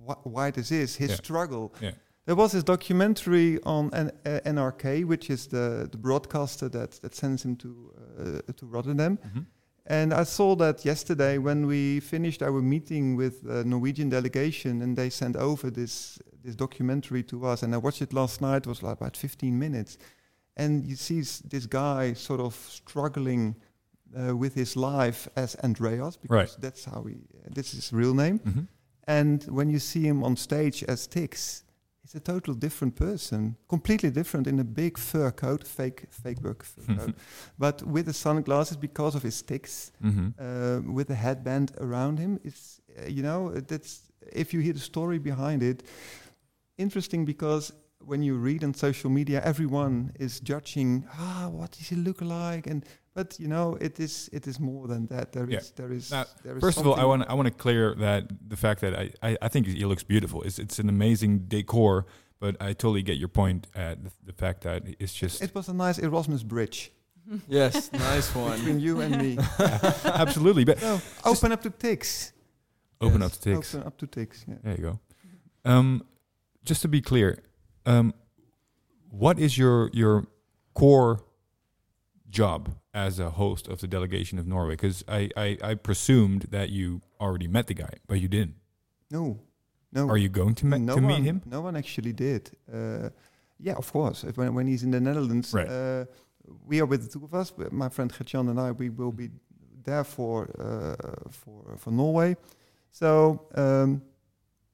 wh- 0.07 0.25
why 0.25 0.51
this 0.51 0.71
is 0.71 0.95
his 0.97 1.09
Yeah. 1.09 1.15
struggle. 1.17 1.73
Yeah. 1.81 1.91
There 2.25 2.35
was 2.35 2.51
this 2.51 2.63
documentary 2.63 3.59
on 3.63 3.93
N- 3.93 4.11
uh, 4.25 4.39
NRK, 4.45 5.03
which 5.05 5.29
is 5.29 5.47
the, 5.47 5.87
the 5.91 5.97
broadcaster 5.97 6.69
that, 6.69 6.91
that 7.01 7.13
sends 7.15 7.43
him 7.45 7.55
to 7.57 7.91
uh, 8.19 8.53
to 8.53 8.65
Rotterdam. 8.65 9.17
And 9.87 10.13
I 10.13 10.23
saw 10.25 10.55
that 10.55 10.83
yesterday 10.83 11.37
when 11.37 11.67
we 11.67 11.99
finished 11.99 12.41
our 12.41 12.59
meeting 12.61 13.15
with 13.17 13.43
the 13.43 13.63
Norwegian 13.63 14.09
delegation, 14.09 14.81
and 14.81 14.95
they 14.97 15.09
sent 15.11 15.35
over 15.35 15.69
this 15.71 16.19
this 16.43 16.55
documentary 16.55 17.23
to 17.23 17.45
us. 17.45 17.63
And 17.63 17.73
I 17.75 17.77
watched 17.77 18.01
it 18.01 18.11
last 18.13 18.41
night. 18.41 18.57
It 18.65 18.67
was 18.67 18.81
like 18.81 18.97
about 19.01 19.15
15 19.17 19.59
minutes, 19.59 19.97
and 20.57 20.87
you 20.87 20.95
see 20.95 21.19
s- 21.19 21.43
this 21.49 21.67
guy 21.67 22.13
sort 22.15 22.39
of 22.39 22.55
struggling 22.55 23.55
uh, 24.17 24.35
with 24.35 24.55
his 24.55 24.75
life 24.75 25.27
as 25.35 25.55
Andreas, 25.63 26.17
because 26.17 26.35
Right. 26.35 26.61
that's 26.61 26.85
how 26.85 27.03
he. 27.03 27.13
Uh, 27.15 27.49
this 27.53 27.67
is 27.73 27.73
his 27.89 27.93
real 27.93 28.13
name. 28.15 28.39
Mhm. 28.39 28.67
And 29.07 29.43
when 29.43 29.69
you 29.69 29.79
see 29.79 30.01
him 30.07 30.23
on 30.23 30.35
stage 30.35 30.83
as 30.87 31.07
Tix, 31.07 31.63
he's 32.01 32.15
a 32.15 32.19
total 32.19 32.53
different 32.55 32.95
person, 32.95 33.55
completely 33.67 34.09
different 34.11 34.47
in 34.47 34.59
a 34.59 34.63
big 34.63 34.97
fur 34.97 35.31
coat, 35.31 35.67
fake 35.67 36.05
fake 36.09 36.41
work 36.41 36.63
fur 36.63 36.95
coat, 36.99 37.15
but 37.59 37.83
with 37.83 38.05
the 38.05 38.13
sunglasses 38.13 38.77
because 38.77 39.15
of 39.15 39.23
his 39.23 39.41
tics, 39.43 39.91
Mhm. 40.03 40.33
uh, 40.39 40.91
with 40.93 41.07
the 41.07 41.15
headband 41.15 41.71
around 41.79 42.19
him. 42.19 42.39
It's 42.43 42.81
uh, 42.97 43.07
you 43.07 43.21
know 43.23 43.51
that's 43.67 44.01
if 44.33 44.53
you 44.53 44.61
hear 44.61 44.73
the 44.73 44.79
story 44.79 45.19
behind 45.19 45.61
it, 45.63 45.83
interesting 46.77 47.25
because 47.25 47.73
when 48.05 48.21
you 48.21 48.35
read 48.35 48.63
on 48.63 48.73
social 48.73 49.09
media, 49.09 49.41
everyone 49.43 50.11
is 50.19 50.39
judging. 50.39 51.05
Ah, 51.17 51.47
what 51.51 51.71
does 51.71 51.87
he 51.89 51.95
look 51.95 52.21
like? 52.21 52.67
And 52.67 52.85
but 53.13 53.39
you 53.39 53.47
know, 53.47 53.77
it 53.81 53.99
is 53.99 54.29
it 54.33 54.47
is 54.47 54.59
more 54.59 54.87
than 54.87 55.07
that. 55.07 55.31
There 55.31 55.45
is 55.49 55.53
Yeah. 55.53 55.61
there 55.75 55.91
is. 55.95 56.11
Now, 56.11 56.25
there 56.43 56.57
is 56.57 56.61
First 56.61 56.79
of 56.79 56.87
all, 56.87 56.95
I 56.95 57.05
want 57.05 57.23
I 57.29 57.33
want 57.33 57.47
to 57.47 57.53
clear 57.53 57.95
that 57.95 58.23
the 58.49 58.55
fact 58.57 58.81
that 58.81 58.93
I, 58.93 59.11
I, 59.21 59.37
I 59.41 59.47
think 59.49 59.67
he 59.67 59.85
looks 59.85 60.03
beautiful. 60.03 60.41
It's 60.43 60.59
it's 60.59 60.79
an 60.79 60.89
amazing 60.89 61.47
decor, 61.47 62.05
but 62.39 62.55
I 62.61 62.73
totally 62.73 63.03
get 63.03 63.17
your 63.17 63.29
point 63.29 63.67
at 63.75 64.03
the, 64.03 64.11
the 64.25 64.33
fact 64.33 64.61
that 64.63 64.83
it's 64.99 65.13
just 65.13 65.41
It 65.41 65.53
was 65.55 65.67
a 65.69 65.73
nice 65.73 65.97
Erasmus 65.99 66.43
bridge 66.43 66.91
yes, 67.47 67.91
nice 67.91 68.35
one 68.35 68.57
between 68.59 68.79
you 68.79 69.01
and 69.01 69.17
me. 69.17 69.37
absolutely. 70.03 70.63
But 70.65 70.81
No, 70.81 71.01
open 71.23 71.51
up 71.51 71.61
to 71.63 71.69
ticks. 71.71 72.33
open 73.01 73.21
Yes. 73.21 73.31
up 73.31 73.41
to 73.41 73.53
ticks. 73.55 73.75
Open 73.75 73.87
up 73.87 73.97
to 73.97 74.07
ticks. 74.07 74.45
Yeah. 74.47 74.55
There 74.63 74.75
you 74.77 74.81
go. 74.83 74.99
Um, 75.65 76.03
just 76.63 76.81
to 76.83 76.87
be 76.87 77.01
clear, 77.01 77.39
um, 77.85 78.13
what 79.09 79.39
is 79.39 79.57
your 79.57 79.89
your 79.93 80.25
core 80.73 81.21
job 82.29 82.69
as 82.93 83.19
a 83.19 83.29
host 83.31 83.67
of 83.67 83.79
the 83.79 83.87
delegation 83.87 84.39
of 84.39 84.45
Norway? 84.47 84.73
Because 84.73 85.03
I, 85.07 85.29
I, 85.37 85.57
I 85.63 85.75
presumed 85.75 86.47
that 86.51 86.69
you 86.69 87.01
already 87.19 87.47
met 87.47 87.67
the 87.67 87.73
guy, 87.73 87.93
but 88.07 88.19
you 88.19 88.27
didn't. 88.27 88.55
No, 89.11 89.39
no. 89.91 90.09
Are 90.09 90.17
you 90.17 90.29
going 90.29 90.55
to, 90.55 90.65
me- 90.65 90.79
no 90.79 90.95
to 90.95 91.01
one, 91.01 91.07
meet 91.07 91.23
him? 91.23 91.41
No 91.45 91.61
one 91.61 91.75
actually 91.77 92.13
did. 92.13 92.51
Uh, 92.71 93.09
yeah, 93.59 93.73
of 93.77 93.91
course. 93.91 94.23
If 94.23 94.37
When, 94.37 94.53
when 94.53 94.67
he's 94.67 94.83
in 94.83 94.91
the 94.91 94.99
Netherlands, 94.99 95.53
Right. 95.53 95.69
uh, 95.69 96.05
we 96.65 96.81
are 96.81 96.85
with 96.85 97.03
the 97.03 97.09
two 97.19 97.23
of 97.25 97.33
us. 97.33 97.53
My 97.71 97.89
friend 97.89 98.11
Gertjan 98.11 98.49
and 98.49 98.59
I, 98.59 98.71
we 98.71 98.89
will 98.89 99.11
be 99.13 99.29
there 99.83 100.03
for 100.03 100.49
uh, 100.59 101.29
for 101.31 101.77
for 101.77 101.91
Norway. 101.91 102.35
So 102.91 103.47
um, 103.55 104.01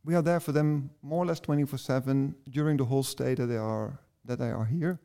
we 0.04 0.16
are 0.16 0.24
there 0.24 0.40
for 0.40 0.52
them 0.54 0.90
more 1.02 1.24
or 1.24 1.28
less 1.28 1.40
24/7 1.42 2.36
during 2.50 2.78
the 2.78 2.86
whole 2.86 3.04
stay 3.04 3.36
that 3.36 3.48
they 3.48 3.58
are 3.58 4.00
that 4.26 4.38
they 4.40 4.52
are 4.52 4.66
here, 4.66 5.00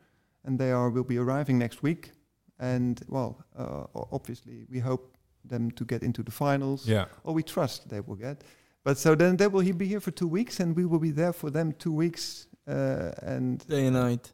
and 0.45 0.59
they 0.59 0.71
are 0.73 0.91
will 0.91 1.05
be 1.05 1.19
arriving 1.19 1.59
next 1.59 1.83
week. 1.83 2.13
And 2.59 3.01
well, 3.09 3.45
uh, 3.59 3.85
obviously, 4.13 4.67
we 4.71 4.81
hope 4.81 5.17
them 5.49 5.71
to 5.73 5.85
get 5.85 6.03
into 6.03 6.23
the 6.23 6.31
finals 6.33 6.87
Yeah. 6.89 7.07
or 7.23 7.35
we 7.35 7.43
trust 7.43 7.89
they 7.89 8.01
will 8.01 8.17
get. 8.17 8.43
But 8.85 8.99
so 8.99 9.15
then 9.17 9.37
they 9.37 9.49
will 9.49 9.61
he 9.65 9.73
be 9.73 9.87
here 9.87 10.01
for 10.01 10.13
two 10.13 10.29
weeks, 10.29 10.61
and 10.61 10.77
we 10.77 10.85
will 10.87 10.99
be 11.01 11.11
there 11.13 11.33
for 11.33 11.51
them 11.51 11.73
two 11.73 11.93
weeks, 11.93 12.47
uh, 12.69 13.11
and 13.23 13.67
Day 13.69 13.87
and 13.87 13.97
night. 13.97 14.33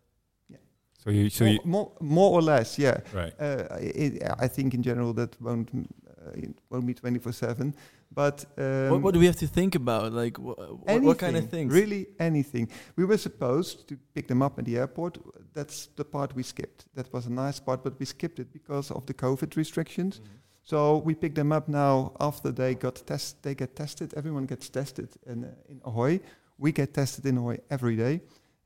So 1.05 1.11
you, 1.11 1.31
so 1.31 1.45
more, 1.45 1.53
you, 1.55 1.61
more, 1.65 1.93
more 2.01 2.31
or 2.33 2.43
less, 2.43 2.79
yeah. 2.79 3.01
right. 3.13 3.33
Uh, 3.41 3.67
it, 3.81 4.23
I 4.39 4.47
think 4.49 4.73
in 4.75 4.83
general 4.83 5.13
that 5.15 5.37
won't 5.41 5.69
uh, 5.75 6.31
won't 6.71 6.87
be 6.87 6.95
twenty 6.95 7.19
four 7.19 7.33
seven, 7.33 7.75
but 8.15 8.45
um, 8.59 8.91
what, 8.91 9.03
what 9.03 9.15
do 9.15 9.21
we 9.21 9.27
have 9.27 9.37
to 9.37 9.47
think 9.47 9.75
about? 9.75 10.13
Like, 10.13 10.37
wh- 10.37 10.59
what, 10.87 11.03
what 11.03 11.19
kind 11.19 11.37
of 11.37 11.43
anything, 11.43 11.71
things? 11.71 11.75
Really, 11.75 12.07
anything. 12.19 12.69
We 12.97 13.05
were 13.05 13.19
supposed 13.19 13.89
to 13.89 13.97
pick 14.15 14.29
them 14.29 14.43
up 14.43 14.59
at 14.59 14.65
the 14.65 14.77
airport. 14.79 15.19
That's 15.55 15.87
the 15.97 16.05
part 16.05 16.35
we 16.35 16.43
skipped. 16.43 16.87
That 16.95 17.13
was 17.13 17.27
a 17.27 17.33
nice 17.33 17.61
part, 17.61 17.83
but 17.83 17.99
we 17.99 18.07
skipped 18.07 18.39
it 18.39 18.53
because 18.53 18.91
of 18.91 19.07
the 19.07 19.15
COVID 19.15 19.57
restrictions. 19.57 20.21
So 20.65 20.99
we 20.99 21.15
pick 21.15 21.35
them 21.35 21.53
up 21.53 21.69
now 21.69 22.13
after 22.21 22.53
they 22.53 22.75
got 22.75 23.03
test. 23.07 23.43
They 23.43 23.55
get 23.55 23.75
tested. 23.75 24.15
Everyone 24.17 24.47
gets 24.47 24.69
tested 24.69 25.09
in, 25.27 25.45
uh, 25.45 25.49
in 25.69 25.81
Ahoy. 25.85 26.21
We 26.59 26.71
get 26.73 26.95
tested 26.95 27.27
in 27.27 27.39
Ahoy 27.39 27.59
every 27.71 27.97
day. 27.97 28.21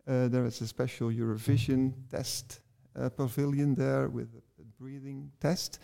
Uh, 0.07 0.29
there 0.29 0.45
is 0.45 0.61
a 0.61 0.67
special 0.67 1.11
Eurovision 1.11 1.93
test 2.11 2.61
uh, 2.99 3.09
pavilion 3.09 3.75
there 3.75 4.09
with 4.09 4.29
a 4.61 4.65
breathing 4.79 5.31
test. 5.41 5.79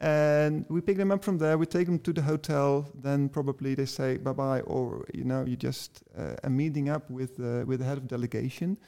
And 0.00 0.64
we 0.68 0.80
pick 0.80 0.96
them 0.96 1.10
up 1.10 1.24
from 1.24 1.38
there. 1.38 1.58
We 1.58 1.66
take 1.66 1.86
them 1.86 1.98
to 1.98 2.12
the 2.12 2.22
hotel. 2.22 2.86
Then 3.02 3.28
probably 3.28 3.74
they 3.74 3.86
say 3.86 4.16
bye 4.18 4.32
bye, 4.32 4.60
or 4.60 5.04
you 5.12 5.24
know, 5.24 5.44
you 5.44 5.56
just 5.56 6.02
uh, 6.16 6.36
a 6.44 6.48
meeting 6.50 6.88
up 6.88 7.10
with 7.10 7.38
uh, 7.40 7.64
with 7.66 7.78
the 7.80 7.84
head 7.84 7.98
of 7.98 8.06
delegation. 8.06 8.78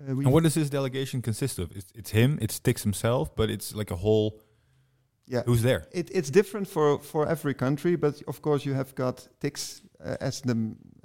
Uh, 0.00 0.10
And 0.10 0.32
what 0.32 0.42
does 0.42 0.54
this 0.54 0.68
delegation 0.70 1.22
consist 1.22 1.58
of? 1.58 1.70
It's, 1.76 1.92
it's 1.94 2.10
him, 2.10 2.38
it's 2.40 2.58
Tix 2.60 2.82
himself, 2.82 3.34
but 3.36 3.50
it's 3.50 3.74
like 3.74 3.92
a 3.92 3.96
whole. 3.96 4.30
yeah, 5.26 5.42
Who's 5.46 5.62
there? 5.62 5.86
it, 5.92 6.10
it's 6.10 6.30
different 6.30 6.66
for, 6.68 6.98
for 7.02 7.26
every 7.28 7.54
country, 7.54 7.96
but 7.96 8.22
of 8.26 8.40
course 8.40 8.64
you 8.68 8.74
have 8.74 8.94
got 8.94 9.28
Tix 9.40 9.80
uh, 10.04 10.16
as 10.20 10.40
the, 10.40 10.52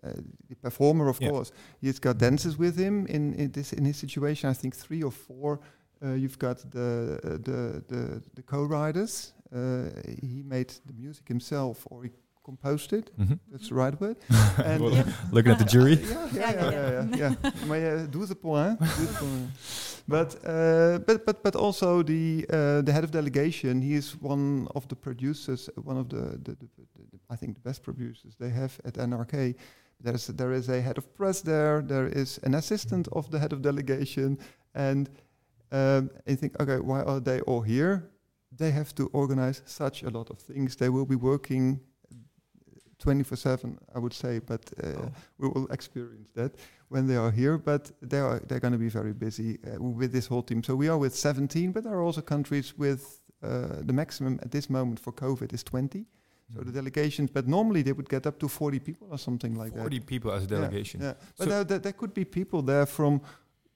uh, 0.03 0.09
the 0.49 0.55
performer, 0.61 1.07
of 1.09 1.17
Yeah. 1.21 1.29
course. 1.31 1.51
He's 1.81 1.99
got 1.99 2.17
dancers 2.17 2.57
with 2.57 2.75
him 2.77 3.05
in, 3.07 3.33
in 3.33 3.51
this 3.51 3.73
in 3.73 3.85
his 3.85 3.97
situation. 3.97 4.49
I 4.49 4.53
think 4.55 4.75
three 4.75 5.03
or 5.03 5.11
four. 5.11 5.59
Uh, 6.05 6.13
you've 6.15 6.37
got 6.39 6.57
the 6.71 7.19
uh, 7.23 7.29
the 7.49 7.83
the, 7.87 8.21
the 8.35 8.41
co-writers. 8.43 9.33
Uh, 9.53 9.89
he 10.21 10.41
made 10.43 10.69
the 10.85 10.93
music 10.93 11.27
himself, 11.27 11.85
or 11.89 12.03
he 12.03 12.09
composed 12.43 12.91
it. 12.93 13.11
Mhm. 13.17 13.39
That's 13.51 13.67
the 13.69 13.75
right 13.75 13.99
word. 14.01 14.17
And 14.65 14.81
Well, 14.81 14.93
Yeah. 14.93 15.05
Looking 15.31 15.51
at 15.51 15.57
the 15.59 15.65
jury. 15.65 15.93
yeah, 16.33 16.33
Yeah, 16.33 16.71
yeah, 16.71 17.33
yeah, 17.69 18.01
uh, 18.03 18.11
doe 18.11 18.25
het 18.27 18.39
point. 18.39 18.79
Doe 18.79 18.87
het 18.87 19.17
point. 19.17 19.49
But 20.05 20.35
uh, 20.45 20.97
but 21.05 21.25
but 21.25 21.41
but 21.43 21.55
also 21.55 22.03
the 22.03 22.45
uh, 22.49 22.81
the 22.83 22.91
head 22.91 23.03
of 23.03 23.09
delegation. 23.11 23.81
He 23.81 23.95
is 23.95 24.15
one 24.21 24.67
of 24.73 24.85
the 24.87 24.95
producers. 24.95 25.69
One 25.75 25.97
of 25.99 26.07
the, 26.09 26.37
the, 26.43 26.55
the, 26.57 26.67
the, 26.75 27.19
I 27.29 27.37
think 27.37 27.55
the 27.55 27.61
best 27.61 27.81
producers 27.81 28.35
they 28.37 28.49
have 28.49 28.71
at 28.83 28.97
NRK. 28.97 29.55
There's 30.03 30.27
there 30.27 30.51
is 30.57 30.67
a 30.69 30.81
head 30.81 30.97
of 30.97 31.05
press 31.15 31.41
there. 31.41 31.81
There 31.81 32.07
is 32.21 32.39
an 32.43 32.53
assistant 32.55 33.07
of 33.11 33.29
the 33.29 33.39
head 33.39 33.53
of 33.53 33.61
delegation, 33.61 34.37
and 34.73 35.09
um, 35.71 36.09
I 36.27 36.35
think 36.35 36.59
okay, 36.59 36.79
why 36.79 37.01
are 37.03 37.21
they 37.21 37.39
all 37.47 37.61
here? 37.61 38.09
They 38.57 38.71
have 38.71 38.93
to 38.95 39.09
organize 39.13 39.61
such 39.65 40.03
a 40.03 40.09
lot 40.09 40.29
of 40.29 40.37
things. 40.39 40.75
They 40.75 40.89
will 40.89 41.05
be 41.05 41.15
working 41.15 41.79
24/7, 42.99 43.77
I 43.95 43.99
would 43.99 44.13
say, 44.13 44.39
but 44.39 44.71
uh, 44.83 44.87
Oh. 44.97 45.11
we 45.37 45.47
will 45.49 45.67
experience 45.71 46.29
that 46.33 46.51
when 46.89 47.07
they 47.07 47.17
are 47.17 47.31
here. 47.31 47.57
But 47.57 47.91
they 48.01 48.19
are 48.19 48.39
they're 48.47 48.59
going 48.61 48.73
to 48.73 48.79
be 48.79 48.89
very 48.89 49.13
busy 49.13 49.57
uh, 49.65 49.81
with 49.99 50.11
this 50.11 50.27
whole 50.27 50.43
team. 50.43 50.63
So 50.63 50.75
we 50.75 50.89
are 50.89 50.97
with 50.97 51.13
17, 51.15 51.71
but 51.71 51.83
there 51.83 51.93
are 51.93 52.01
also 52.05 52.21
countries 52.21 52.73
with 52.77 53.01
uh, 53.41 53.81
the 53.85 53.93
maximum 53.93 54.39
at 54.41 54.51
this 54.51 54.69
moment 54.69 54.99
for 54.99 55.11
COVID 55.13 55.53
is 55.53 55.63
20. 55.63 56.05
So 56.55 56.61
the 56.61 56.71
delegations, 56.71 57.31
but 57.31 57.47
normally 57.47 57.81
they 57.83 57.93
would 57.93 58.09
get 58.09 58.25
up 58.27 58.37
to 58.39 58.47
40 58.47 58.79
people 58.79 59.07
or 59.09 59.17
something 59.17 59.55
like 59.55 59.73
40 59.75 59.97
that. 59.99 60.05
people 60.07 60.31
as 60.31 60.43
a 60.43 60.47
Yeah, 60.47 60.59
delegation. 60.61 61.01
Yeah, 61.01 61.13
but 61.37 61.45
So- 61.45 61.49
there, 61.49 61.63
there, 61.63 61.79
there 61.79 61.93
could 61.93 62.13
be 62.13 62.25
people 62.25 62.61
there 62.61 62.85
from 62.85 63.21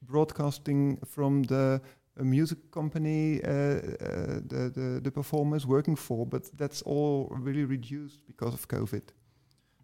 broadcasting, 0.02 0.98
from 1.06 1.44
the 1.44 1.82
uh, 2.20 2.24
music 2.24 2.58
company, 2.72 3.42
uh, 3.44 3.50
uh, 3.50 4.42
the, 4.48 4.72
the 4.76 5.00
the 5.04 5.12
performers 5.12 5.66
working 5.66 5.98
for, 5.98 6.26
but 6.26 6.50
that's 6.58 6.82
all 6.86 7.28
really 7.46 7.66
reduced 7.66 8.26
because 8.28 8.54
of 8.54 8.68
COVID. 8.68 9.02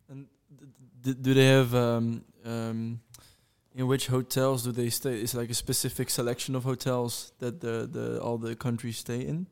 And 0.10 0.28
do 1.22 1.34
they 1.34 1.48
have 1.48 1.74
um, 1.76 2.24
um, 2.46 3.00
in 3.76 3.88
which 3.88 4.08
hotels 4.08 4.63
do 4.63 4.72
they 4.72 4.89
stay? 4.89 5.22
Is 5.22 5.34
like 5.34 5.52
a 5.52 5.56
specific 5.56 6.10
selection 6.10 6.56
of 6.56 6.63
hotels 6.63 7.34
that 7.39 7.60
the, 7.60 7.88
the 7.91 8.19
all 8.22 8.38
the 8.38 8.56
countries 8.56 8.98
stay 8.98 9.22
in? 9.28 9.48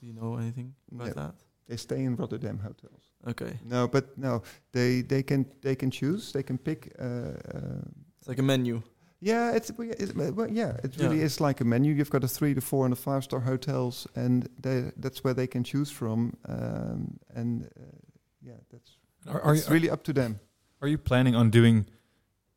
Do 0.00 0.06
you 0.06 0.12
know 0.12 0.36
anything 0.36 0.74
about 0.92 1.06
No. 1.16 1.22
that? 1.22 1.34
They 1.68 1.76
stay 1.76 2.02
in 2.04 2.16
Rotterdam 2.16 2.58
hotels. 2.58 3.02
Okay, 3.28 3.58
No, 3.64 3.86
but 3.88 4.16
no, 4.16 4.42
they 4.72 5.02
they 5.02 5.22
can 5.22 5.44
they 5.60 5.76
can 5.76 5.90
choose. 5.90 6.32
They 6.32 6.42
can 6.42 6.58
pick. 6.58 6.92
Uh, 6.98 7.04
uh, 7.04 7.82
it's 8.18 8.28
like 8.28 8.40
a 8.40 8.42
menu. 8.42 8.82
Yeah, 9.20 9.52
it's, 9.56 9.70
it's 9.78 10.14
well, 10.14 10.48
yeah, 10.50 10.76
it 10.82 10.96
really 10.98 11.18
Yeah. 11.18 11.24
is 11.26 11.40
like 11.40 11.60
a 11.60 11.64
menu. 11.64 11.92
You've 11.94 12.10
got 12.10 12.24
a 12.24 12.28
three 12.28 12.54
to 12.54 12.60
four 12.60 12.84
and 12.86 12.92
a 12.92 12.96
five 12.96 13.22
star 13.24 13.40
hotels, 13.40 14.06
and 14.14 14.48
they, 14.62 14.90
that's 14.96 15.22
where 15.24 15.34
they 15.34 15.46
can 15.46 15.62
choose 15.64 15.90
from. 15.90 16.36
Um, 16.48 17.18
and 17.34 17.64
uh, 17.64 17.82
yeah, 18.42 18.54
that's 18.70 18.96
Are, 19.26 19.40
are, 19.42 19.54
it's 19.54 19.68
you, 19.68 19.74
really 19.74 19.90
up 19.90 20.02
to 20.04 20.12
them. 20.12 20.40
are 20.80 20.88
you 20.88 20.98
planning 20.98 21.34
on 21.36 21.50
doing 21.50 21.86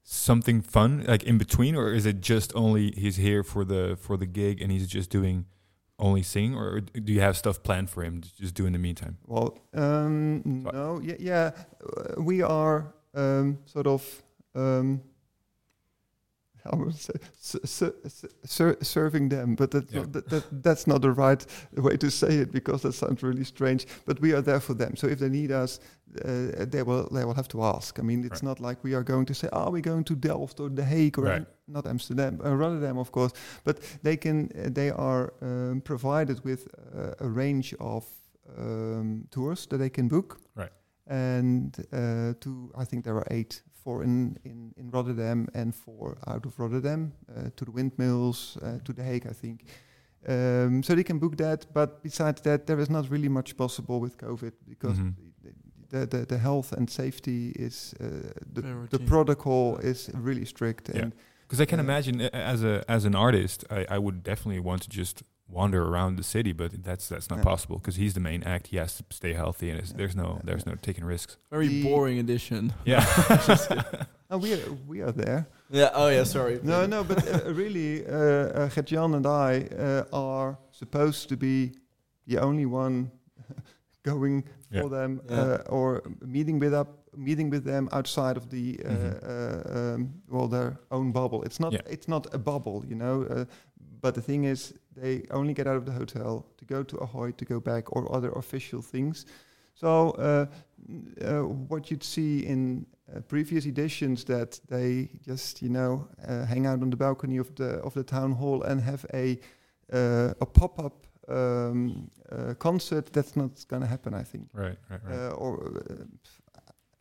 something 0.03 0.61
fun 0.61 1.03
like 1.07 1.23
in 1.23 1.37
between, 1.37 1.75
or 1.75 1.93
is 1.93 2.05
it 2.05 2.21
just 2.21 2.51
only 2.55 2.91
he's 2.91 3.17
here 3.17 3.43
for 3.43 3.65
the 3.65 3.97
for 3.99 4.17
the 4.17 4.25
gig 4.25 4.61
and 4.61 4.71
he's 4.71 4.87
just 4.87 5.09
doing 5.09 5.45
only 5.99 6.23
singing, 6.23 6.55
or 6.55 6.81
do 6.81 7.13
you 7.13 7.21
have 7.21 7.35
stuff 7.37 7.61
planned 7.63 7.89
for 7.89 8.03
him 8.03 8.21
to 8.21 8.29
just 8.37 8.55
do 8.55 8.65
in 8.65 8.73
the 8.73 8.79
meantime? 8.79 9.17
Well, 9.27 9.57
um, 9.73 10.41
no, 10.45 10.99
yeah, 11.03 11.15
yeah, 11.19 11.51
uh, 11.97 12.21
we 12.21 12.41
are 12.41 12.93
um, 13.13 13.59
sort 13.65 13.87
of. 13.87 14.23
How 16.63 16.77
would 16.77 16.95
say, 16.95 17.13
ser- 18.45 18.77
serving 18.81 19.29
them, 19.29 19.55
but 19.55 19.71
that, 19.71 19.91
Yeah. 19.91 20.05
that, 20.11 20.29
that, 20.29 20.43
that's 20.63 20.85
not 20.87 21.01
the 21.01 21.11
right 21.11 21.45
way 21.75 21.97
to 21.97 22.09
say 22.09 22.37
it 22.41 22.51
because 22.51 22.81
that 22.81 22.93
sounds 22.93 23.21
really 23.23 23.43
strange. 23.43 23.85
But 24.05 24.19
we 24.21 24.33
are 24.33 24.41
there 24.41 24.59
for 24.59 24.73
them. 24.75 24.95
So 24.95 25.07
if 25.07 25.19
they 25.19 25.29
need 25.29 25.51
us, 25.51 25.79
uh, 26.23 26.65
they 26.69 26.83
will 26.83 27.07
they 27.11 27.25
will 27.25 27.33
have 27.33 27.47
to 27.49 27.63
ask. 27.63 27.99
I 27.99 28.01
mean, 28.03 28.23
it's 28.23 28.41
Right. 28.43 28.43
not 28.43 28.59
like 28.59 28.83
we 28.83 28.93
are 28.95 29.03
going 29.03 29.25
to 29.25 29.33
say, 29.33 29.47
"Are 29.51 29.71
we 29.71 29.81
going 29.81 30.03
to 30.05 30.15
Delft 30.15 30.59
or 30.59 30.69
The 30.69 30.83
Hague 30.83 31.17
or 31.19 31.23
Right. 31.25 31.47
Not 31.67 31.85
Amsterdam, 31.87 32.39
uh, 32.45 32.55
Rotterdam, 32.55 32.97
of 32.97 33.11
course." 33.11 33.33
But 33.63 33.79
they 34.03 34.17
can 34.17 34.49
uh, 34.55 34.69
they 34.73 34.91
are 34.91 35.33
um, 35.41 35.81
provided 35.81 36.43
with 36.43 36.67
uh, 36.95 37.25
a 37.25 37.27
range 37.27 37.73
of 37.79 38.05
um, 38.57 39.27
tours 39.31 39.65
that 39.67 39.77
they 39.77 39.89
can 39.89 40.07
book. 40.07 40.37
Right. 40.55 40.71
And 41.07 41.75
uh, 41.91 42.33
to 42.39 42.71
I 42.81 42.85
think 42.85 43.03
there 43.03 43.15
are 43.15 43.27
eight, 43.31 43.63
four 43.83 44.03
in, 44.03 44.37
in, 44.45 44.73
in 44.77 44.89
Rotterdam 44.91 45.47
and 45.53 45.73
for 45.75 46.17
out 46.27 46.45
of 46.45 46.57
Rotterdam 46.59 47.11
uh, 47.29 47.49
to 47.55 47.65
the 47.65 47.71
windmills, 47.71 48.57
uh, 48.61 48.79
to 48.85 48.93
The 48.93 49.03
Hague, 49.03 49.27
I 49.29 49.33
think. 49.33 49.57
Um, 50.27 50.83
so 50.83 50.95
they 50.95 51.03
can 51.03 51.19
book 51.19 51.35
that, 51.37 51.65
but 51.73 52.01
besides 52.03 52.41
that, 52.41 52.65
there 52.65 52.79
is 52.81 52.89
not 52.89 53.09
really 53.11 53.29
much 53.29 53.55
possible 53.57 53.99
with 53.99 54.17
COVID 54.17 54.53
because 54.69 54.97
Mhm. 54.99 55.13
the, 55.89 56.05
the 56.07 56.25
the 56.25 56.37
health 56.37 56.71
and 56.77 56.89
safety 56.89 57.51
is 57.55 57.93
uh, 57.99 58.05
the, 58.55 58.61
the 58.89 58.99
protocol 59.05 59.77
is 59.83 60.09
really 60.13 60.45
strict 60.45 60.89
Yeah. 60.89 61.03
and 61.03 61.13
Because 61.47 61.63
I 61.63 61.65
can 61.65 61.79
Uh, 61.79 61.83
imagine 61.83 62.21
as 62.33 62.63
a 62.63 62.75
as 62.87 63.05
an 63.05 63.15
artist, 63.15 63.65
I, 63.69 63.85
I 63.95 63.97
would 63.99 64.23
definitely 64.23 64.61
want 64.61 64.81
to 64.83 64.89
just 64.97 65.23
wander 65.47 65.83
around 65.83 66.15
the 66.15 66.23
city, 66.23 66.51
but 66.53 66.83
that's 66.83 67.07
that's 67.09 67.29
not 67.29 67.37
Yeah. 67.39 67.43
possible 67.43 67.77
because 67.77 67.95
he's 67.97 68.13
the 68.13 68.19
main 68.19 68.43
act. 68.43 68.67
He 68.67 68.77
has 68.77 68.97
to 68.97 69.03
stay 69.09 69.33
healthy, 69.33 69.69
and 69.69 69.79
it's, 69.79 69.91
Yeah. 69.91 69.97
there's 69.97 70.15
no 70.15 70.23
Yeah, 70.35 70.41
there's 70.45 70.65
no 70.65 70.75
taking 70.75 71.05
risks. 71.05 71.37
Very 71.51 71.67
The- 71.67 71.83
boring 71.83 72.19
edition. 72.19 72.73
Yeah. 72.85 73.05
oh, 74.31 74.37
we 74.37 74.53
are, 74.53 74.71
we 74.87 75.01
are 75.01 75.11
there. 75.11 75.47
Yeah. 75.69 75.89
Oh 75.93 76.07
yeah. 76.09 76.23
Sorry. 76.25 76.59
No, 76.63 76.85
no, 76.87 77.03
but 77.03 77.17
uh, 77.27 77.53
really, 77.63 78.05
uh, 78.05 78.13
uh, 78.15 78.69
Gert-Jan 78.69 79.13
and 79.13 79.25
I 79.25 79.67
uh, 79.77 80.03
are 80.13 80.57
supposed 80.71 81.29
to 81.29 81.37
be 81.37 81.71
the 82.27 82.39
only 82.39 82.65
one 82.65 83.11
going 84.03 84.43
Yeah. 84.71 84.81
for 84.81 84.89
them 84.89 85.21
Yeah. 85.29 85.39
uh, 85.41 85.57
or 85.69 86.01
meeting 86.25 86.59
with 86.59 86.73
up, 86.73 86.87
meeting 87.15 87.49
with 87.51 87.63
them 87.63 87.87
outside 87.91 88.37
of 88.37 88.49
the 88.49 88.79
uh, 88.85 88.89
Mhm. 88.89 89.13
uh, 89.23 89.93
um, 89.95 90.13
well 90.29 90.47
their 90.47 90.77
own 90.89 91.11
bubble. 91.11 91.43
It's 91.43 91.59
not 91.59 91.73
Yeah. 91.73 91.81
it's 91.93 92.07
not 92.07 92.33
a 92.33 92.37
bubble, 92.37 92.83
you 92.87 92.95
know. 92.95 93.23
Uh, 93.23 93.45
but 94.01 94.13
the 94.15 94.21
thing 94.21 94.43
is, 94.45 94.73
they 94.95 95.23
only 95.31 95.53
get 95.53 95.67
out 95.67 95.75
of 95.77 95.85
the 95.85 95.91
hotel 95.91 96.45
to 96.57 96.65
go 96.65 96.83
to 96.83 96.97
Ahoy 96.97 97.31
to 97.31 97.45
go 97.45 97.59
back 97.59 97.95
or 97.95 98.11
other 98.15 98.31
official 98.31 98.81
things. 98.81 99.25
So 99.75 100.11
uh, 100.11 100.45
uh, 101.25 101.41
what 101.69 101.89
you'd 101.89 102.03
see 102.03 102.39
in 102.45 102.85
uh, 103.15 103.19
previous 103.21 103.65
editions 103.65 104.23
that 104.25 104.59
they 104.69 105.09
just 105.25 105.61
you 105.61 105.69
know 105.69 106.07
uh, 106.27 106.45
hang 106.45 106.67
out 106.67 106.81
on 106.81 106.89
the 106.89 106.97
balcony 106.97 107.37
of 107.39 107.53
the 107.55 107.79
of 107.83 107.93
the 107.93 108.03
town 108.03 108.31
hall 108.33 108.63
and 108.63 108.81
have 108.81 109.05
a 109.13 109.39
uh, 109.93 110.33
a 110.41 110.45
pop 110.45 110.79
up 110.79 111.07
um, 111.29 112.09
uh, 112.31 112.53
concert. 112.59 113.11
That's 113.13 113.35
not 113.35 113.65
going 113.67 113.81
to 113.81 113.87
happen, 113.87 114.13
I 114.13 114.23
think. 114.23 114.47
Right, 114.53 114.77
right, 114.89 114.99
right. 115.05 115.15
Uh, 115.19 115.29
or 115.31 115.81
uh, 115.89 116.05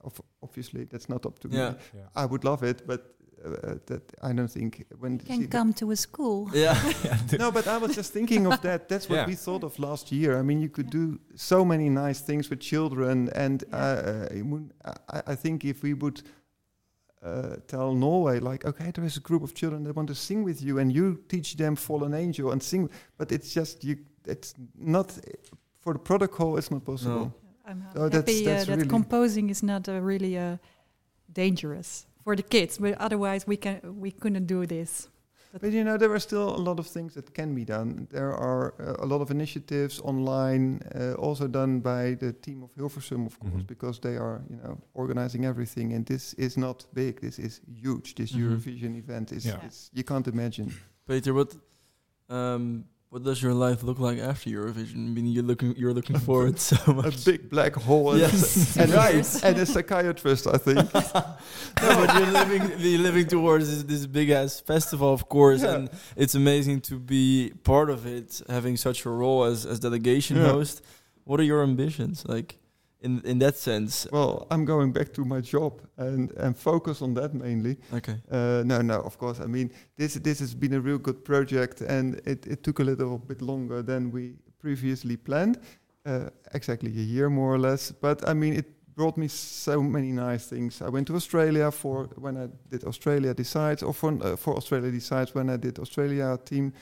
of- 0.07 0.21
obviously 0.43 0.85
that's 0.85 1.09
not 1.09 1.27
up 1.27 1.39
to 1.41 1.49
Yeah. 1.49 1.71
me. 1.71 1.77
yeah. 1.95 2.23
I 2.23 2.25
would 2.27 2.45
love 2.45 2.63
it, 2.63 2.87
but 2.87 3.01
uh, 3.45 3.75
that 3.87 4.03
I 4.23 4.33
don't 4.33 4.51
think 4.51 4.85
when 5.01 5.19
Can 5.19 5.49
come 5.49 5.73
to 5.75 5.91
a 5.91 5.97
school. 5.97 6.49
Yeah. 6.55 6.77
no, 7.39 7.51
but 7.51 7.67
I 7.67 7.79
was 7.79 7.97
just 7.97 8.13
thinking 8.13 8.47
of 8.47 8.61
that. 8.61 8.89
That's 8.89 9.09
what 9.09 9.17
Yeah. 9.17 9.27
we 9.27 9.35
thought 9.37 9.65
of 9.65 9.79
last 9.79 10.13
year. 10.13 10.39
I 10.39 10.43
mean, 10.43 10.61
you 10.61 10.69
could 10.69 10.91
do 10.91 11.19
so 11.35 11.65
many 11.65 11.89
nice 11.89 12.21
things 12.25 12.49
with 12.51 12.61
children, 12.61 13.29
and 13.35 13.65
Yeah. 13.69 14.29
uh, 14.85 14.95
I, 15.09 15.33
I 15.33 15.37
think 15.37 15.65
if 15.65 15.83
we 15.83 15.95
would 15.95 16.23
uh, 17.23 17.57
tell 17.67 17.95
Norway, 17.95 18.41
like, 18.41 18.65
okay, 18.65 18.91
there 18.91 19.05
is 19.07 19.17
a 19.17 19.21
group 19.21 19.43
of 19.43 19.53
children 19.55 19.85
that 19.85 19.95
want 19.97 20.09
to 20.09 20.15
sing 20.15 20.45
with 20.45 20.61
you, 20.63 20.79
and 20.79 20.93
you 20.93 21.19
teach 21.29 21.57
them 21.57 21.77
"Fallen 21.77 22.15
Angel" 22.15 22.51
and 22.53 22.63
sing, 22.63 22.91
but 23.17 23.31
it's 23.33 23.55
just 23.55 23.85
you. 23.85 23.97
It's 24.27 24.55
not 24.79 25.13
for 25.81 25.93
the 25.93 25.99
protocol. 26.01 26.57
It's 26.59 26.71
not 26.71 26.85
possible. 26.85 27.15
No. 27.15 27.33
I'm 27.65 27.81
that's- 27.95 28.13
happy 28.15 28.45
that's 28.45 28.63
uh, 28.65 28.71
that 28.71 28.77
really- 28.77 28.89
composing 28.89 29.51
is 29.51 29.63
not 29.63 29.89
uh, 29.89 30.01
really 30.01 30.37
uh, 30.37 30.57
dangerous 31.33 32.07
for 32.25 32.37
the 32.37 32.43
kids, 32.43 32.79
but 32.79 32.95
otherwise 33.01 33.47
we 33.47 33.57
can 33.57 33.81
we 34.01 34.11
couldn't 34.11 34.47
do 34.47 34.67
this. 34.67 35.09
But 35.61 35.73
you 35.73 35.85
know, 35.85 35.99
there 35.99 36.11
are 36.11 36.19
still 36.21 36.49
a 36.57 36.63
lot 36.69 36.79
of 36.79 36.87
things 36.87 37.13
that 37.15 37.35
can 37.35 37.55
be 37.55 37.65
done. 37.65 38.07
There 38.11 38.33
are 38.33 38.73
uh, 38.81 39.05
a 39.05 39.07
lot 39.07 39.21
of 39.21 39.31
initiatives 39.31 40.01
online, 40.01 40.81
uh, 40.95 41.13
also 41.19 41.47
done 41.47 41.81
by 41.81 42.15
the 42.15 42.33
team 42.33 42.63
of 42.63 42.71
Hilversum, 42.75 43.27
of 43.27 43.39
course, 43.39 43.63
Mhm. 43.63 43.67
because 43.67 44.01
they 44.01 44.17
are, 44.17 44.41
you 44.49 44.57
know, 44.57 44.79
organizing 44.95 45.45
everything. 45.45 45.93
And 45.93 46.07
this 46.07 46.35
is 46.35 46.57
not 46.57 46.87
big. 46.95 47.21
This 47.21 47.39
is 47.39 47.61
huge. 47.83 48.15
This 48.15 48.33
Mhm. 48.33 48.41
Eurovision 48.43 48.97
event 48.97 49.31
is, 49.33 49.45
Yeah. 49.45 49.67
is 49.67 49.91
you 49.93 50.05
can't 50.05 50.27
imagine. 50.27 50.73
Peter, 51.07 51.35
what 51.35 51.55
um, 52.31 52.85
what 53.13 53.23
does 53.25 53.43
your 53.43 53.53
life 53.53 53.83
look 53.83 53.99
like 53.99 54.19
after 54.19 54.49
Eurovision? 54.49 54.95
I 55.09 55.11
mean, 55.17 55.27
you're 55.27 55.43
looking 55.51 55.71
you're 55.77 55.93
looking 55.93 56.19
forward 56.29 56.59
so 56.59 56.77
much. 56.95 57.15
A 57.23 57.31
big 57.33 57.51
black 57.55 57.75
hole 57.87 58.13
and, 58.13 58.21
Yes. 58.21 58.77
and, 58.83 58.91
Right. 58.91 59.17
a, 59.43 59.47
and 59.49 59.59
a 59.59 59.67
psychiatrist, 59.67 60.47
I 60.47 60.57
think. 60.67 60.79
no, 60.95 61.89
but 62.01 62.09
you're 62.19 62.33
living 62.41 62.63
you're 62.79 63.05
living 63.09 63.27
towards 63.27 63.65
this, 63.71 63.83
this 63.93 64.07
big 64.07 64.31
ass 64.31 64.61
festival, 64.61 65.13
of 65.13 65.29
course, 65.29 65.63
Yeah. 65.63 65.75
and 65.75 65.91
it's 66.17 66.35
amazing 66.35 66.81
to 66.89 66.95
be 66.99 67.53
part 67.65 67.89
of 67.91 68.07
it, 68.07 68.41
having 68.49 68.77
such 68.79 69.05
a 69.05 69.11
role 69.11 69.45
as 69.45 69.67
as 69.73 69.79
delegation 69.79 70.37
Yeah. 70.39 70.49
host. 70.55 70.81
What 71.25 71.39
are 71.41 71.45
your 71.53 71.63
ambitions, 71.63 72.25
like 72.35 72.49
in 73.03 73.21
in 73.25 73.39
that 73.39 73.57
sense? 73.57 74.07
well, 74.13 74.47
I'm 74.51 74.65
going 74.65 74.93
back 74.93 75.13
to 75.13 75.25
my 75.25 75.41
job 75.41 75.81
and, 75.97 76.31
and 76.37 76.57
focus 76.57 77.03
on 77.03 77.15
that 77.15 77.35
mainly. 77.35 77.77
Okay. 77.93 78.17
Uh, 78.31 78.63
no, 78.65 78.83
no, 78.83 79.01
of 79.01 79.19
course. 79.19 79.41
I 79.41 79.47
mean, 79.47 79.71
this 79.97 80.15
this 80.15 80.39
has 80.41 80.55
been 80.55 80.75
a 80.75 80.81
real 80.81 80.99
good 80.99 81.25
project, 81.25 81.81
and 81.81 82.21
it, 82.25 82.47
it 82.47 82.63
took 82.63 82.79
a 82.79 82.85
little 82.85 83.19
bit 83.19 83.43
longer 83.43 83.83
than 83.83 84.11
we 84.11 84.35
previously 84.59 85.17
planned. 85.17 85.59
Uh, 86.05 86.31
exactly 86.55 86.91
a 86.91 87.05
year, 87.05 87.31
more 87.31 87.55
or 87.55 87.59
less. 87.59 87.93
But 87.93 88.29
I 88.29 88.35
mean, 88.35 88.55
it 88.55 88.67
brought 88.95 89.17
me 89.17 89.29
so 89.29 89.83
many 89.83 90.13
nice 90.13 90.47
things. 90.47 90.83
I 90.83 90.89
went 90.89 91.07
to 91.07 91.15
Australia 91.15 91.71
for 91.71 92.09
when 92.17 92.37
I 92.37 92.49
did 92.69 92.85
Australia 92.85 93.35
Decides, 93.35 93.83
or 93.83 93.95
for 93.95 94.13
uh, 94.23 94.37
for 94.37 94.57
Australia 94.57 94.91
Decides 94.91 95.35
when 95.35 95.51
I 95.51 95.57
did 95.57 95.79
Australia 95.79 96.39
team. 96.45 96.73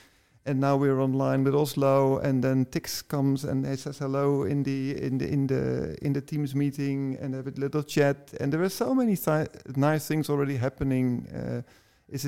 And 0.47 0.59
now 0.59 0.77
we're 0.77 1.01
online 1.01 1.45
with 1.45 1.55
Oslo, 1.55 2.19
and 2.19 2.43
then 2.43 2.65
Tix 2.65 3.07
comes 3.07 3.45
and 3.45 3.67
he 3.67 3.77
says 3.77 3.99
hello 3.99 4.45
in 4.45 4.63
the 4.63 4.97
in 5.03 5.19
the 5.19 5.29
in 5.29 5.47
the 5.47 5.97
in 6.03 6.13
the 6.15 6.23
teams 6.23 6.55
meeting, 6.55 7.19
and 7.21 7.35
have 7.35 7.47
a 7.47 7.61
little 7.61 7.83
chat. 7.83 8.33
And 8.41 8.51
there 8.53 8.63
are 8.63 8.71
so 8.71 8.95
many 8.95 9.17
thi- 9.17 9.49
nice 9.77 10.07
things 10.07 10.31
already 10.31 10.57
happening. 10.57 11.27
Uh, 11.29 11.63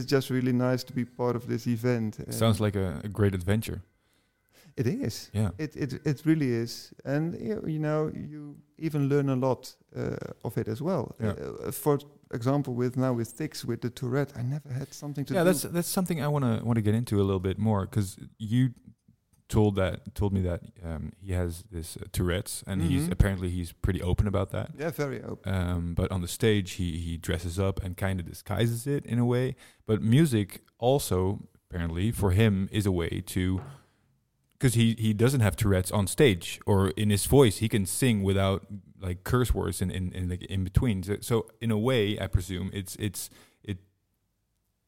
just 0.06 0.30
really 0.30 0.52
nice 0.52 0.84
to 0.84 0.92
be 0.92 1.04
part 1.04 1.36
of 1.36 1.46
this 1.46 1.66
event. 1.66 2.18
Uh, 2.20 2.30
Sounds 2.30 2.60
like 2.60 2.76
a, 2.76 3.00
a 3.04 3.08
great 3.08 3.34
adventure. 3.34 3.80
it 4.76 4.86
is. 4.86 5.30
Yeah. 5.32 5.50
It 5.58 5.76
it 5.76 5.92
it 6.06 6.22
really 6.26 6.50
is, 6.62 6.92
and 7.04 7.34
you, 7.34 7.62
you 7.66 7.78
know 7.78 8.10
you 8.14 8.56
even 8.78 9.08
learn 9.08 9.28
a 9.28 9.36
lot 9.36 9.76
uh, 9.96 10.16
of 10.44 10.56
it 10.56 10.68
as 10.68 10.80
well. 10.80 11.14
Yeah. 11.18 11.34
Uh, 11.66 11.72
for 11.72 11.98
example, 12.32 12.74
with 12.74 12.96
now 12.96 13.12
with 13.12 13.36
Tix 13.36 13.64
with 13.64 13.80
the 13.82 13.90
Tourette, 13.90 14.32
I 14.36 14.42
never 14.42 14.70
had 14.72 14.92
something 14.92 15.24
to 15.26 15.34
yeah, 15.34 15.40
do. 15.40 15.44
that's 15.46 15.62
that's 15.62 15.88
something 15.88 16.22
I 16.22 16.28
want 16.28 16.44
to 16.44 16.64
want 16.64 16.76
to 16.76 16.82
get 16.82 16.94
into 16.94 17.16
a 17.20 17.24
little 17.24 17.40
bit 17.40 17.58
more 17.58 17.86
because 17.86 18.16
you 18.38 18.70
told 19.48 19.76
that 19.76 20.14
told 20.14 20.32
me 20.32 20.40
that 20.40 20.62
um, 20.82 21.12
he 21.20 21.32
has 21.34 21.64
this 21.70 21.96
uh, 21.98 22.04
Tourette's 22.10 22.64
and 22.66 22.80
he's 22.82 23.06
Mhm. 23.08 23.12
apparently 23.12 23.50
he's 23.50 23.72
pretty 23.72 24.00
open 24.00 24.26
about 24.26 24.50
that. 24.52 24.70
yeah, 24.78 24.90
very 24.90 25.22
open. 25.22 25.52
Um, 25.54 25.94
but 25.94 26.10
on 26.10 26.20
the 26.22 26.28
stage, 26.28 26.72
he 26.72 26.98
he 26.98 27.16
dresses 27.18 27.58
up 27.58 27.82
and 27.84 27.96
kind 27.96 28.18
of 28.20 28.26
disguises 28.26 28.86
it 28.86 29.04
in 29.04 29.18
a 29.18 29.26
way. 29.26 29.54
But 29.86 30.00
music 30.02 30.62
also 30.78 31.48
apparently 31.68 32.10
for 32.12 32.30
him 32.30 32.68
is 32.72 32.86
a 32.86 32.92
way 32.92 33.22
to 33.26 33.60
because 34.62 34.74
he 34.74 34.94
he 34.96 35.12
doesn't 35.12 35.40
have 35.40 35.56
Tourette's 35.56 35.90
on 35.90 36.06
stage 36.06 36.60
or 36.66 36.90
in 36.90 37.10
his 37.10 37.26
voice 37.26 37.58
he 37.58 37.68
can 37.68 37.84
sing 37.84 38.22
without 38.22 38.64
like 39.00 39.24
curse 39.24 39.52
words 39.52 39.82
in 39.82 39.90
in 39.90 40.12
in, 40.12 40.28
like, 40.28 40.44
in 40.44 40.62
between. 40.62 41.02
So, 41.02 41.16
so 41.20 41.46
in 41.60 41.72
a 41.72 41.78
way, 41.78 42.16
I 42.20 42.28
presume 42.28 42.70
it's 42.72 42.94
it's 43.00 43.28
it 43.64 43.78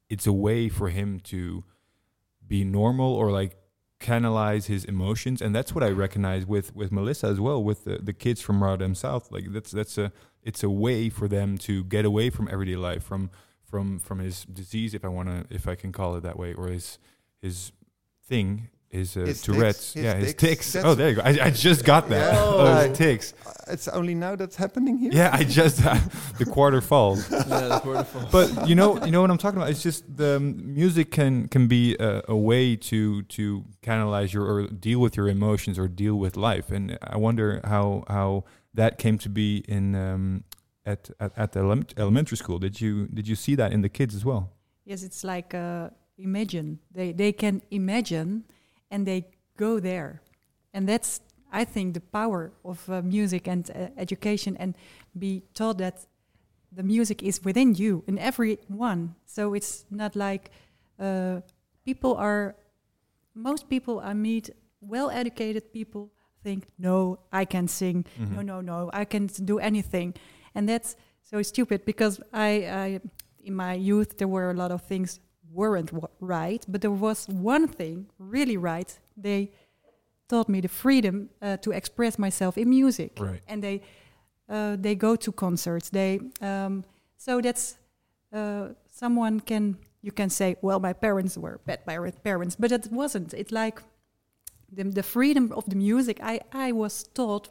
it's 0.08 0.28
a 0.28 0.32
way 0.32 0.68
for 0.68 0.90
him 0.90 1.18
to 1.24 1.64
be 2.46 2.62
normal 2.62 3.12
or 3.12 3.32
like 3.32 3.56
canalize 3.98 4.66
his 4.66 4.84
emotions. 4.84 5.42
And 5.42 5.52
that's 5.52 5.74
what 5.74 5.82
i 5.82 5.88
recognize 5.88 6.46
with 6.46 6.72
with 6.76 6.92
melissa 6.92 7.26
as 7.26 7.40
well 7.40 7.60
with 7.64 7.84
the, 7.84 7.98
the 7.98 8.12
kids 8.12 8.40
from 8.40 8.62
rotterdam 8.62 8.94
south. 8.94 9.32
Like 9.32 9.46
that's 9.50 9.72
that's 9.72 9.98
a 9.98 10.12
it's 10.44 10.62
a 10.62 10.70
way 10.70 11.08
for 11.10 11.26
them 11.26 11.58
to 11.66 11.82
get 11.82 12.04
away 12.04 12.30
from 12.30 12.48
everyday 12.48 12.76
life 12.76 13.02
from 13.02 13.28
from 13.64 13.98
from 13.98 14.20
his 14.20 14.44
disease 14.44 14.94
if 14.94 15.04
i 15.04 15.08
want 15.08 15.28
to 15.28 15.52
if 15.52 15.66
i 15.66 15.74
can 15.74 15.90
call 15.90 16.14
it 16.14 16.22
that 16.22 16.38
way 16.38 16.54
or 16.54 16.68
his 16.68 16.98
his 17.40 17.72
thing 18.28 18.68
his, 18.98 19.16
uh, 19.16 19.20
His 19.30 19.42
tourette's 19.42 19.92
tics, 19.92 19.94
his 19.94 20.04
yeah 20.04 20.14
his 20.24 20.34
tics. 20.34 20.40
tics 20.42 20.72
That's- 20.72 20.90
oh 20.90 20.94
there 20.98 21.08
you 21.10 21.16
go 21.16 21.22
i, 21.30 21.32
I 21.48 21.50
just 21.68 21.84
got 21.84 22.08
that 22.08 22.32
Yeah. 22.32 22.40
oh, 22.42 22.64
I- 22.66 22.88
his 22.88 22.98
tics 22.98 23.26
Uh, 23.46 23.72
It's 23.74 23.88
only 23.98 24.14
now 24.14 24.36
that's 24.40 24.56
happening 24.64 24.96
here. 25.02 25.12
yeah 25.20 25.30
i 25.40 25.42
just 25.60 25.76
the 26.40 26.46
quarter 26.54 26.80
falls 26.92 27.18
yeah, 27.30 27.68
that's 27.68 27.84
wonderful. 27.86 28.20
but 28.36 28.48
you 28.68 28.74
know, 28.80 28.90
you 29.06 29.10
know 29.14 29.20
what 29.24 29.30
I'm 29.32 29.38
talking 29.44 29.58
about. 29.60 29.70
It's 29.74 29.82
just 29.90 30.02
the 30.20 30.30
um, 30.36 30.46
music 30.82 31.06
can 31.18 31.48
can 31.54 31.64
be 31.76 31.84
a, 32.08 32.10
a 32.36 32.38
way 32.50 32.64
to 32.90 32.98
to 33.36 33.44
canalize 33.88 34.30
your 34.36 34.44
or 34.52 34.58
deal 34.88 35.00
with 35.04 35.14
your 35.18 35.28
emotions 35.38 35.76
or 35.78 35.86
deal 36.04 36.16
with 36.24 36.34
life. 36.50 36.66
And 36.76 36.84
I 37.14 37.16
wonder 37.26 37.48
how 37.72 37.86
how 38.16 38.44
that 38.80 38.92
came 39.04 39.16
to 39.18 39.28
be 39.40 39.48
in 39.76 39.84
um, 39.94 40.44
at, 40.92 41.10
at 41.24 41.32
at 41.42 41.48
the 41.52 41.60
element- 41.60 41.94
elementary 42.04 42.36
school. 42.36 42.58
Did 42.66 42.74
you 42.82 42.92
did 43.18 43.26
you 43.30 43.36
see 43.36 43.54
that 43.60 43.70
in 43.72 43.80
the 43.82 43.88
kids 43.98 44.14
as 44.14 44.24
well? 44.24 44.42
Yes, 44.90 45.02
it's 45.02 45.22
like 45.34 45.50
uh, 45.54 45.88
imagine. 46.18 46.68
They 46.96 47.12
they 47.14 47.32
can 47.32 47.62
imagine, 47.70 48.44
and 48.90 49.06
they 49.06 49.26
go 49.56 49.80
there, 49.80 50.22
and 50.72 50.88
that's 50.88 51.20
I 51.52 51.64
think 51.64 51.94
the 51.94 52.00
power 52.00 52.52
of 52.64 52.88
uh, 52.90 53.02
music 53.02 53.46
and 53.46 53.70
uh, 53.70 53.88
education, 53.96 54.56
and 54.56 54.74
be 55.16 55.42
taught 55.54 55.78
that 55.78 56.06
the 56.72 56.82
music 56.82 57.22
is 57.22 57.44
within 57.44 57.74
you 57.74 58.02
in 58.06 58.18
everyone. 58.18 59.14
So 59.26 59.54
it's 59.54 59.84
not 59.90 60.16
like 60.16 60.50
uh, 60.98 61.40
people 61.84 62.16
are. 62.16 62.56
Most 63.36 63.68
people 63.68 63.98
I 63.98 64.14
meet, 64.14 64.50
well-educated 64.80 65.72
people, 65.72 66.12
think, 66.42 66.66
"No, 66.78 67.18
I 67.32 67.44
can 67.44 67.66
sing. 67.68 68.04
Mm-hmm. 68.18 68.34
No, 68.34 68.42
no, 68.42 68.60
no, 68.60 68.90
I 68.92 69.04
can 69.04 69.26
do 69.26 69.58
anything," 69.58 70.14
and 70.54 70.68
that's 70.68 70.96
so 71.22 71.42
stupid 71.42 71.84
because 71.84 72.20
I, 72.32 72.48
I 72.82 73.00
in 73.42 73.54
my 73.54 73.74
youth 73.74 74.18
there 74.18 74.28
were 74.28 74.50
a 74.50 74.54
lot 74.54 74.70
of 74.70 74.82
things 74.82 75.20
weren't 75.54 75.90
w- 75.92 76.08
right, 76.20 76.64
but 76.68 76.80
there 76.80 76.90
was 77.08 77.26
one 77.28 77.66
thing 77.68 78.06
really 78.18 78.56
right. 78.56 78.98
They 79.16 79.50
taught 80.28 80.48
me 80.48 80.60
the 80.60 80.68
freedom 80.68 81.28
uh, 81.42 81.56
to 81.58 81.70
express 81.72 82.18
myself 82.18 82.56
in 82.58 82.68
music, 82.70 83.12
Right. 83.20 83.42
and 83.48 83.62
they 83.62 83.80
uh, 84.48 84.76
they 84.80 84.94
go 84.96 85.16
to 85.16 85.32
concerts. 85.32 85.90
They 85.90 86.20
um, 86.40 86.84
so 87.16 87.40
that's 87.40 87.76
uh, 88.32 88.68
someone 88.90 89.40
can 89.40 89.76
you 90.02 90.12
can 90.12 90.30
say, 90.30 90.56
well, 90.62 90.80
my 90.80 90.92
parents 90.92 91.36
were 91.38 91.58
bad 91.66 91.84
parents, 92.24 92.56
but 92.56 92.70
it 92.72 92.88
wasn't. 92.92 93.32
It's 93.34 93.52
like 93.52 93.82
the, 94.76 94.84
the 94.84 95.02
freedom 95.02 95.52
of 95.52 95.64
the 95.64 95.76
music. 95.76 96.18
I 96.22 96.40
I 96.68 96.72
was 96.72 97.04
taught 97.14 97.48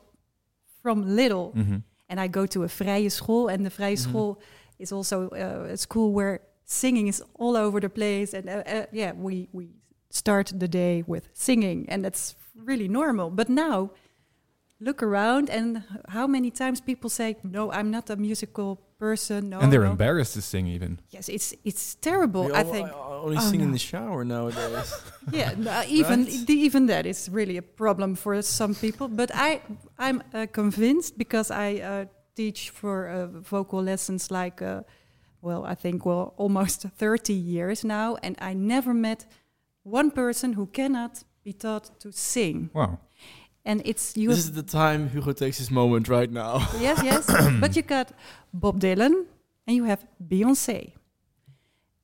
from 0.82 1.16
little 1.16 1.52
Mm-hmm. 1.56 1.78
and 2.10 2.20
I 2.20 2.28
go 2.28 2.46
to 2.46 2.64
a 2.64 2.68
vrije 2.68 3.12
school, 3.12 3.48
and 3.50 3.66
the 3.66 3.70
vrije 3.72 3.94
Mhm. 3.98 4.10
school 4.10 4.40
is 4.80 4.92
also 4.92 5.30
uh, 5.30 5.74
a 5.74 5.78
school 5.78 6.12
where 6.14 6.40
singing 6.66 7.08
is 7.08 7.24
all 7.40 7.56
over 7.58 7.80
the 7.80 7.90
place, 7.90 8.34
and 8.34 8.50
uh, 8.50 8.64
uh, 8.66 8.86
yeah, 8.92 9.12
we 9.14 9.50
we 9.52 9.70
start 10.10 10.52
the 10.56 10.68
day 10.68 11.04
with 11.08 11.30
singing, 11.34 11.86
and 11.90 12.04
that's 12.04 12.36
really 12.56 12.88
normal. 12.88 13.30
But 13.30 13.50
now, 13.50 13.92
look 14.80 15.02
around, 15.04 15.50
and 15.50 15.84
how 16.10 16.28
many 16.28 16.52
times 16.52 16.82
people 16.82 17.10
say, 17.10 17.36
"No, 17.44 17.72
I'm 17.72 17.92
not 17.92 18.10
a 18.10 18.16
musical 18.16 18.80
person." 19.00 19.50
No, 19.50 19.60
and 19.60 19.72
they're 19.72 19.84
no. 19.86 19.92
embarrassed 19.92 20.34
to 20.34 20.42
sing 20.42 20.68
even. 20.68 21.00
Yes, 21.10 21.30
it's 21.30 21.54
it's 21.64 21.96
terrible. 21.96 22.46
We 22.46 22.54
I 22.54 22.64
think. 22.64 22.88
I 22.90 22.92
only 23.24 23.38
Oh, 23.38 23.52
sing 23.52 23.62
in 23.62 23.72
the 23.72 23.80
shower 23.80 24.26
nowadays. 24.26 24.94
yeah, 25.32 25.54
no, 25.58 25.72
uh, 25.72 25.84
even 25.88 26.26
Right? 26.26 26.46
the, 26.48 26.54
even 26.54 26.88
that 26.88 27.06
is 27.06 27.30
really 27.30 27.58
a 27.58 27.62
problem 27.62 28.16
for 28.16 28.42
some 28.42 28.76
people. 28.76 29.08
But 29.08 29.32
I 29.34 29.62
I'm 29.98 30.22
uh, 30.34 30.46
convinced 30.52 31.18
because 31.18 31.50
I 31.52 31.80
uh, 31.80 32.06
teach 32.36 32.70
for 32.72 33.08
uh, 33.08 33.28
vocal 33.42 33.82
lessons 33.84 34.30
like 34.32 34.62
uh, 34.62 34.82
well 35.44 35.64
I 35.66 35.76
think 35.76 36.06
well 36.06 36.34
almost 36.38 36.82
30 36.98 37.34
years 37.34 37.84
now, 37.84 38.18
and 38.24 38.36
I 38.40 38.54
never 38.54 38.94
met 38.94 39.26
one 39.84 40.12
person 40.12 40.54
who 40.54 40.66
cannot 40.68 41.24
be 41.44 41.54
taught 41.54 42.00
to 42.00 42.12
sing. 42.12 42.70
Wow. 42.74 43.00
And 43.66 43.82
it's 43.86 44.18
you. 44.18 44.30
this 44.30 44.40
is 44.40 44.54
the 44.54 44.64
time 44.64 45.10
Hugo 45.10 45.34
takes 45.34 45.58
his 45.58 45.70
moment 45.72 46.08
right 46.10 46.32
now. 46.32 46.68
yes, 46.80 47.02
yes. 47.04 47.26
but 47.62 47.76
you 47.76 47.82
got 47.82 48.12
Bob 48.54 48.80
Dylan 48.80 49.26
and 49.68 49.76
you 49.76 49.86
have 49.86 50.06
Beyonce. 50.22 50.92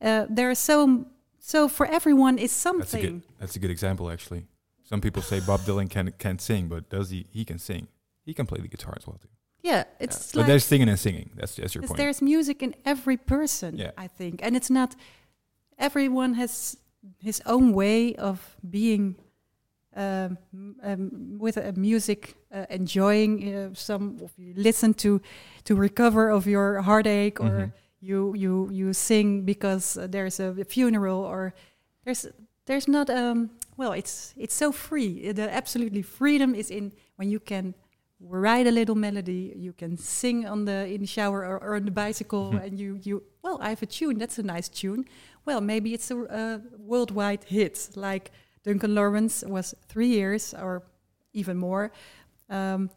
Uh, 0.02 0.26
there 0.30 0.50
are 0.50 0.56
so 0.56 1.06
so 1.40 1.68
for 1.68 1.86
everyone 1.86 2.38
is 2.38 2.52
That's 2.64 2.66
a 2.66 2.80
good. 2.80 2.88
something. 2.88 3.24
That's 3.40 3.56
a 3.56 3.60
good 3.60 3.72
example, 3.72 4.10
actually. 4.12 4.46
Some 4.84 5.02
people 5.02 5.22
say 5.22 5.40
Bob 5.40 5.62
Dylan 5.62 5.90
can 5.90 6.14
can't 6.18 6.42
sing, 6.42 6.68
but 6.68 6.90
does 6.90 7.10
he? 7.10 7.26
He 7.32 7.44
can 7.46 7.60
sing. 7.60 7.88
He 8.26 8.34
can 8.34 8.46
play 8.46 8.62
the 8.62 8.68
guitar 8.68 8.94
as 8.98 9.06
well 9.08 9.18
too. 9.18 9.28
Yeah, 9.62 9.84
it's 10.00 10.32
But 10.32 10.38
like 10.40 10.48
there's 10.48 10.66
singing 10.66 10.90
and 10.90 10.98
singing. 11.00 11.30
That's 11.36 11.56
that's 11.56 11.76
your 11.76 11.84
point. 11.84 11.98
there's 11.98 12.22
music 12.22 12.62
in 12.64 12.74
every 12.86 13.18
person, 13.18 13.78
Yeah. 13.78 13.92
I 13.98 14.08
think, 14.08 14.40
and 14.44 14.56
it's 14.56 14.70
not 14.70 14.96
everyone 15.78 16.34
has 16.36 16.78
his 17.20 17.42
own 17.46 17.74
way 17.74 18.16
of 18.16 18.56
being 18.70 19.16
um, 19.96 20.38
um, 20.84 21.38
with 21.40 21.58
a 21.58 21.72
music, 21.74 22.36
uh, 22.54 22.66
enjoying 22.70 23.54
uh, 23.56 23.70
some. 23.74 24.18
Of 24.24 24.32
you 24.38 24.54
listen 24.56 24.94
to 24.94 25.20
to 25.64 25.76
recover 25.76 26.30
of 26.30 26.46
your 26.48 26.82
heartache, 26.82 27.40
or 27.42 27.50
Mhm. 27.50 27.72
you 28.02 28.34
you 28.36 28.70
you 28.72 28.94
sing 28.94 29.46
because 29.46 29.98
uh, 29.98 30.08
there's 30.08 30.40
a 30.40 30.54
funeral, 30.66 31.20
or 31.26 31.54
there's 32.06 32.28
there's 32.66 32.88
not 32.88 33.10
um 33.10 33.50
well 33.78 33.92
it's 33.94 34.34
it's 34.38 34.56
so 34.56 34.72
free. 34.72 35.32
The 35.34 35.50
absolutely 35.54 36.04
freedom 36.04 36.56
is 36.56 36.70
in 36.70 36.92
when 37.18 37.30
you 37.32 37.40
can 37.40 37.74
write 38.20 38.68
a 38.68 38.72
little 38.72 38.96
melody. 38.96 39.54
You 39.56 39.74
can 39.74 39.98
sing 39.98 40.46
on 40.46 40.66
the 40.66 40.88
in 40.88 41.02
the 41.02 41.08
shower 41.08 41.46
or, 41.46 41.58
or 41.64 41.76
on 41.76 41.86
the 41.86 41.92
bicycle, 41.92 42.56
and 42.64 42.80
you 42.80 43.00
you 43.04 43.24
well, 43.44 43.58
I 43.62 43.70
have 43.70 43.82
a 43.82 43.86
tune. 43.86 44.18
That's 44.18 44.40
a 44.40 44.44
nice 44.44 44.70
tune. 44.70 45.06
Well, 45.46 45.62
maybe 45.62 45.94
it's 45.94 46.12
a, 46.12 46.18
a 46.24 46.62
worldwide 46.78 47.44
hit. 47.46 47.90
Like 47.96 48.32
Duncan 48.64 48.94
Laurence 48.96 49.44
was 49.46 49.74
three 49.88 50.08
years 50.08 50.54
or 50.54 50.84
even 51.34 51.58
more. 51.58 51.92
Um, 52.50 52.90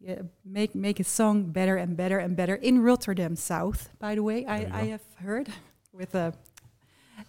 yeah, 0.00 0.22
make 0.44 0.74
make 0.74 0.98
a 1.00 1.04
song 1.04 1.52
better 1.52 1.76
and 1.76 1.96
better 1.96 2.18
and 2.18 2.36
better 2.36 2.54
in 2.56 2.82
Rotterdam 2.82 3.36
South. 3.36 3.90
By 3.98 4.14
the 4.16 4.22
way, 4.22 4.44
I, 4.46 4.66
I 4.72 4.84
have 4.86 5.02
heard 5.16 5.48
with 5.92 6.14
a, 6.14 6.34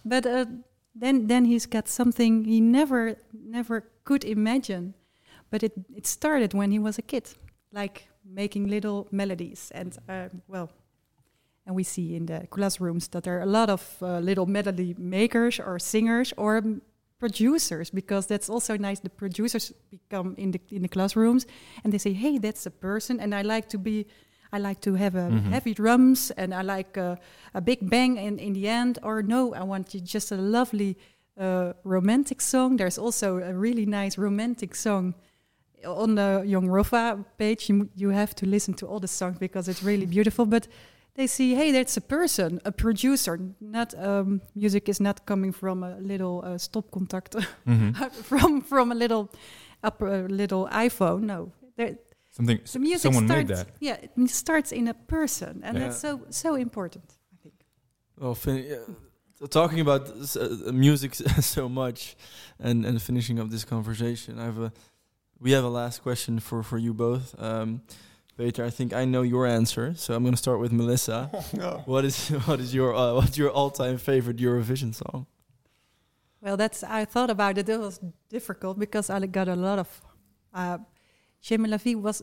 but 0.04 0.26
uh, 0.26 0.46
then 0.94 1.26
then 1.26 1.44
he's 1.44 1.66
got 1.66 1.88
something 1.88 2.44
he 2.44 2.60
never 2.60 3.16
never 3.32 3.84
could 4.04 4.24
imagine 4.24 4.94
but 5.54 5.62
it, 5.62 5.72
it 5.94 6.04
started 6.04 6.52
when 6.52 6.72
he 6.72 6.80
was 6.80 6.98
a 6.98 7.02
kid, 7.02 7.28
like 7.72 8.08
making 8.24 8.66
little 8.66 9.06
melodies. 9.12 9.70
And 9.72 9.96
um, 10.08 10.42
well, 10.48 10.68
and 11.64 11.76
we 11.76 11.84
see 11.84 12.16
in 12.16 12.26
the 12.26 12.46
classrooms 12.50 13.06
that 13.08 13.22
there 13.22 13.38
are 13.38 13.42
a 13.42 13.46
lot 13.46 13.70
of 13.70 13.96
uh, 14.02 14.18
little 14.18 14.46
melody 14.46 14.96
makers 14.98 15.60
or 15.60 15.78
singers 15.78 16.32
or 16.36 16.56
m- 16.56 16.82
producers, 17.20 17.90
because 17.90 18.26
that's 18.26 18.50
also 18.50 18.76
nice. 18.76 18.98
The 19.00 19.10
producers 19.10 19.72
become 19.90 20.34
in 20.36 20.50
the 20.50 20.60
in 20.70 20.82
the 20.82 20.88
classrooms, 20.88 21.46
and 21.84 21.92
they 21.92 21.98
say, 21.98 22.12
"Hey, 22.14 22.38
that's 22.40 22.66
a 22.66 22.70
person," 22.70 23.20
and 23.20 23.32
I 23.32 23.42
like 23.42 23.68
to 23.68 23.78
be. 23.78 24.06
I 24.52 24.58
like 24.58 24.80
to 24.80 24.94
have 24.94 25.14
a 25.18 25.30
Mhm. 25.30 25.52
heavy 25.52 25.74
drums, 25.74 26.32
and 26.36 26.52
I 26.52 26.62
like 26.76 26.98
uh, 27.00 27.14
a 27.54 27.60
big 27.60 27.78
bang 27.90 28.16
in, 28.18 28.38
in 28.38 28.52
the 28.54 28.66
end. 28.68 28.98
Or 29.02 29.22
no, 29.22 29.54
I 29.54 29.62
want 29.62 29.94
you 29.94 30.00
just 30.00 30.32
a 30.32 30.36
lovely 30.36 30.96
uh, 31.40 31.72
romantic 31.84 32.40
song. 32.40 32.76
There's 32.76 32.98
also 32.98 33.38
a 33.38 33.52
really 33.52 33.86
nice 33.86 34.18
romantic 34.20 34.74
song 34.74 35.14
on 35.86 36.14
the 36.14 36.42
Young 36.46 36.68
Roffa 36.68 37.24
page. 37.38 37.68
You, 37.68 37.88
you 37.96 38.10
have 38.10 38.34
to 38.36 38.46
listen 38.46 38.74
to 38.74 38.86
all 38.86 39.00
the 39.00 39.08
songs 39.08 39.38
because 39.38 39.68
it's 39.68 39.82
really 39.82 40.06
beautiful. 40.06 40.46
But 40.46 40.68
they 41.16 41.26
see, 41.26 41.54
hey, 41.54 41.72
that's 41.72 41.96
a 41.96 42.00
person, 42.00 42.60
a 42.64 42.72
producer. 42.72 43.38
Not 43.60 43.94
um, 43.98 44.40
music 44.54 44.88
is 44.88 45.00
not 45.00 45.24
coming 45.26 45.52
from 45.52 45.82
a 45.82 45.96
little 46.00 46.42
uh, 46.44 46.58
stopcontact 46.58 47.44
Mhm. 47.66 48.10
from 48.12 48.60
from 48.62 48.92
a 48.92 48.94
little 48.94 49.28
up 49.82 50.00
a 50.02 50.26
little 50.28 50.68
iPhone. 50.72 51.20
No, 51.22 51.52
there, 51.76 51.96
Something. 52.30 52.58
the 52.72 52.78
music 52.80 53.02
someone 53.12 53.26
starts. 53.28 53.48
made 53.48 53.56
that. 53.56 53.66
Yeah, 53.80 53.96
it 54.02 54.30
starts 54.30 54.72
in 54.72 54.88
a 54.88 54.94
person, 54.94 55.60
and 55.64 55.76
Yeah. 55.76 55.84
that's 55.84 56.00
so 56.00 56.20
so 56.30 56.56
important. 56.56 57.04
I 57.32 57.36
think. 57.42 57.54
Well, 58.18 58.34
fin- 58.34 58.64
yeah, 58.68 59.46
talking 59.50 59.80
about 59.80 60.08
s- 60.20 60.36
uh, 60.36 60.72
music 60.72 61.14
so 61.40 61.68
much, 61.68 62.16
and 62.58 62.84
and 62.84 63.00
finishing 63.00 63.38
up 63.40 63.50
this 63.50 63.64
conversation, 63.64 64.38
I 64.38 64.44
have 64.44 64.58
a 64.58 64.72
we 65.44 65.52
have 65.52 65.64
a 65.64 65.68
last 65.68 66.02
question 66.02 66.40
for 66.40 66.62
for 66.62 66.78
you 66.78 66.92
both. 66.94 67.34
Um, 67.38 67.80
Peter, 68.36 68.66
I 68.66 68.70
think 68.70 68.92
I 68.92 69.04
know 69.04 69.22
your 69.22 69.46
answer, 69.46 69.94
so 69.96 70.14
I'm 70.14 70.22
going 70.24 70.34
to 70.34 70.42
start 70.42 70.58
with 70.60 70.72
Melissa. 70.72 71.30
no. 71.52 71.82
what 71.86 72.04
is 72.04 72.28
what 72.46 72.58
is 72.60 72.72
your 72.74 72.94
uh, 72.94 73.14
what's 73.14 73.38
your 73.38 73.50
all 73.50 73.70
time 73.70 73.98
favorite 73.98 74.38
Eurovision 74.40 74.92
song? 74.94 75.26
Well, 76.42 76.56
that's 76.56 76.82
I 76.82 77.04
thought 77.06 77.30
about 77.30 77.58
it. 77.58 77.68
It 77.68 77.78
was 77.80 78.00
difficult 78.28 78.78
because 78.78 79.10
I 79.10 79.26
got 79.26 79.48
a 79.48 79.54
lot 79.56 79.78
of. 79.78 79.88
Uh, 80.52 80.78
J'aime 81.42 81.68
la 81.68 81.76
vie 81.76 81.94
was. 81.94 82.22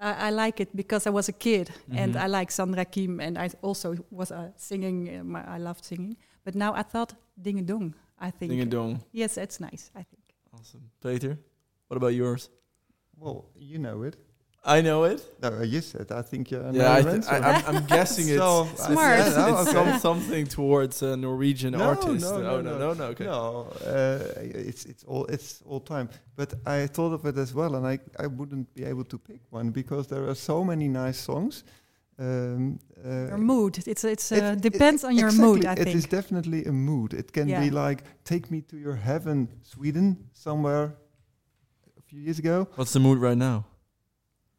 I, 0.00 0.28
I 0.28 0.30
like 0.30 0.62
it 0.62 0.74
because 0.74 1.06
I 1.06 1.10
was 1.10 1.28
a 1.28 1.32
kid 1.32 1.70
and 1.90 2.14
Mhm. 2.14 2.20
I 2.24 2.26
like 2.40 2.50
Sandra 2.52 2.84
Kim 2.84 3.20
and 3.20 3.36
I 3.38 3.50
also 3.62 3.94
was 4.10 4.30
uh, 4.32 4.50
singing. 4.56 5.08
Uh, 5.08 5.24
my, 5.24 5.56
I 5.56 5.58
loved 5.58 5.84
singing, 5.84 6.16
but 6.44 6.54
now 6.54 6.72
I 6.74 6.82
thought 6.82 7.14
Ding 7.36 7.58
a 7.58 7.62
Dong. 7.62 7.94
I 8.18 8.30
think 8.30 8.50
Ding 8.50 8.60
a 8.62 8.66
dong. 8.66 9.00
yes, 9.12 9.36
it's 9.36 9.60
nice. 9.60 9.90
I 9.94 10.02
think. 10.02 10.22
Awesome, 10.54 10.90
Peter. 11.00 11.36
What 11.92 11.98
about 11.98 12.14
yours? 12.14 12.48
Well, 13.18 13.50
you 13.54 13.78
know 13.78 14.02
it. 14.04 14.16
I 14.64 14.80
know 14.80 15.04
it. 15.04 15.20
No, 15.42 15.48
uh, 15.58 15.62
you 15.62 15.82
said. 15.82 16.10
I 16.10 16.22
think 16.22 16.50
you 16.50 16.58
know 16.58 16.70
yeah, 16.72 16.90
I 16.90 17.00
your 17.00 17.12
th- 17.12 17.26
I, 17.26 17.36
answer. 17.36 17.68
I'm, 17.68 17.76
I'm 17.76 17.84
guessing 17.86 18.28
it's 18.30 18.38
So, 18.38 18.66
Smart. 18.76 19.18
It's, 19.20 19.36
Yeah, 19.36 19.46
no, 19.46 19.58
it's 19.60 19.68
okay. 19.68 19.72
some, 19.72 19.98
something 20.00 20.46
towards 20.46 21.02
a 21.02 21.16
Norwegian 21.18 21.72
No, 21.72 21.82
artist. 21.90 22.24
no, 22.24 22.36
oh 22.36 22.40
no, 22.40 22.60
no, 22.62 22.72
no. 22.72 22.78
no, 22.78 22.94
no. 22.94 23.04
Okay. 23.12 23.24
No, 23.26 23.66
uh, 23.84 24.20
it's 24.70 24.86
it's 24.86 25.04
all 25.04 25.26
it's 25.26 25.60
all 25.66 25.80
time. 25.80 26.08
But 26.34 26.54
I 26.64 26.86
thought 26.86 27.12
of 27.12 27.26
it 27.26 27.36
as 27.36 27.52
well, 27.52 27.74
and 27.74 27.86
I 27.86 27.98
I 28.18 28.26
wouldn't 28.26 28.72
be 28.74 28.84
able 28.92 29.04
to 29.04 29.18
pick 29.18 29.40
one 29.50 29.70
because 29.70 30.06
there 30.08 30.24
are 30.30 30.34
so 30.34 30.64
many 30.64 30.88
nice 30.88 31.18
songs. 31.18 31.64
Um, 32.18 32.78
uh, 33.04 33.26
Your 33.32 33.38
mood. 33.38 33.76
It's 33.86 34.04
it's 34.04 34.32
uh, 34.32 34.36
it- 34.36 34.44
it- 34.44 34.60
depends 34.70 35.04
on 35.04 35.12
your 35.14 35.32
mood. 35.32 35.64
I 35.66 35.72
exactly, 35.72 35.90
It 35.92 35.96
is 35.96 36.06
definitely 36.06 36.64
a 36.64 36.72
mood. 36.72 37.12
It 37.12 37.32
can 37.32 37.48
Yeah. 37.48 37.60
be 37.64 37.70
like 37.70 38.02
"Take 38.24 38.50
Me 38.50 38.62
to 38.62 38.76
Your 38.76 38.96
Heaven," 38.96 39.48
Sweden, 39.62 40.16
somewhere 40.32 40.84
a 40.84 40.90
few 42.12 42.20
years 42.20 42.38
ago. 42.38 42.68
What's 42.74 42.92
the 42.92 43.00
mood 43.00 43.16
right 43.18 43.38
now? 43.38 43.64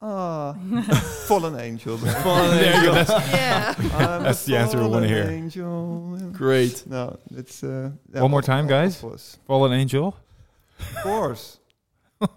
Ah, 0.01 0.53
fallen 1.27 1.59
angel. 1.59 1.97
Fallen 1.99 2.57
There 2.57 2.75
you 2.75 2.81
go. 2.87 2.93
That's- 2.95 3.31
yeah. 3.31 3.75
I'm 3.95 4.23
That's 4.23 4.43
the 4.45 4.57
answer 4.57 4.79
we 4.79 4.87
wanna 4.87 5.07
hear. 5.07 5.29
Angel. 5.29 6.17
Great. 6.31 6.83
No, 6.87 7.19
it's 7.37 7.63
uh, 7.63 7.91
yeah, 8.11 8.21
One 8.21 8.31
more 8.31 8.41
time, 8.41 8.65
guys. 8.65 8.95
Fallen 9.45 9.71
Angel. 9.71 10.17
Of 10.79 10.95
course. 11.03 11.59
Thank 12.19 12.31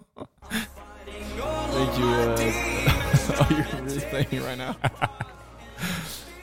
you. 1.99 2.05
Uh, 2.05 2.37
oh, 3.41 3.47
you're 3.51 3.83
really 3.85 4.01
playing 4.01 4.27
it 4.33 4.43
right 4.43 4.59
now. 4.59 4.77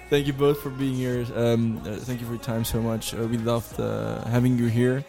thank 0.10 0.26
you 0.26 0.34
both 0.34 0.62
for 0.62 0.72
being 0.72 0.96
here. 0.96 1.28
Um, 1.36 1.78
uh, 1.86 1.98
thank 1.98 2.22
you 2.22 2.26
for 2.26 2.34
your 2.34 2.42
time 2.42 2.66
so 2.66 2.82
much. 2.82 3.14
Uh, 3.14 3.28
we 3.28 3.38
loved 3.38 3.80
uh, 3.80 4.26
having 4.26 4.58
you 4.58 4.66
here. 4.66 5.06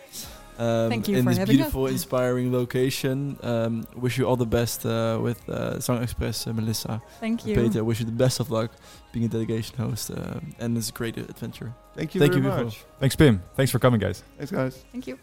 Um, 0.59 0.89
Thank 0.89 1.09
you 1.09 1.17
in 1.17 1.25
for 1.25 1.31
this 1.31 1.39
having 1.39 1.55
us. 1.55 1.57
beautiful, 1.57 1.87
inspiring 1.89 2.53
location. 2.53 3.37
Um, 3.43 3.87
wish 3.97 4.19
you 4.19 4.25
all 4.27 4.37
the 4.37 4.47
best 4.47 4.87
uh, 4.87 5.19
with 5.21 5.41
uh, 5.49 5.75
ZangExpress, 5.79 6.47
uh, 6.47 6.53
Melissa. 6.53 7.03
Thank 7.21 7.45
you. 7.45 7.57
Peter, 7.57 7.83
wish 7.83 7.99
you 8.01 8.07
the 8.07 8.13
best 8.13 8.39
of 8.41 8.51
luck 8.51 8.71
being 9.13 9.25
a 9.27 9.29
delegation 9.29 9.77
host, 9.77 10.11
uh, 10.11 10.41
and 10.61 10.77
it's 10.79 10.91
a 10.91 10.93
great 10.93 11.17
adventure. 11.17 11.73
Thank 11.97 12.15
you 12.15 12.21
Thank 12.21 12.33
very 12.35 12.45
you, 12.45 12.51
Hugo. 12.51 12.65
much. 12.65 12.85
Thanks, 13.01 13.17
Pim. 13.17 13.43
Thanks 13.57 13.73
for 13.73 13.79
coming, 13.79 14.01
guys. 14.01 14.23
Thanks, 14.39 14.53
guys. 14.53 14.85
Thank 14.93 15.07
you. 15.09 15.19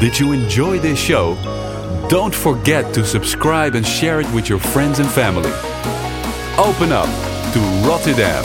Did 0.00 0.18
you 0.18 0.32
enjoy 0.32 0.78
this 0.78 0.98
show? 0.98 1.36
Don't 2.08 2.34
forget 2.34 2.92
to 2.94 3.04
subscribe 3.04 3.74
and 3.76 3.86
share 3.86 4.20
it 4.20 4.30
with 4.34 4.48
your 4.48 4.58
friends 4.58 4.98
and 4.98 5.08
family. 5.08 5.52
Open 6.58 6.92
up 6.92 7.08
to 7.52 7.60
Rotterdam. 7.88 8.44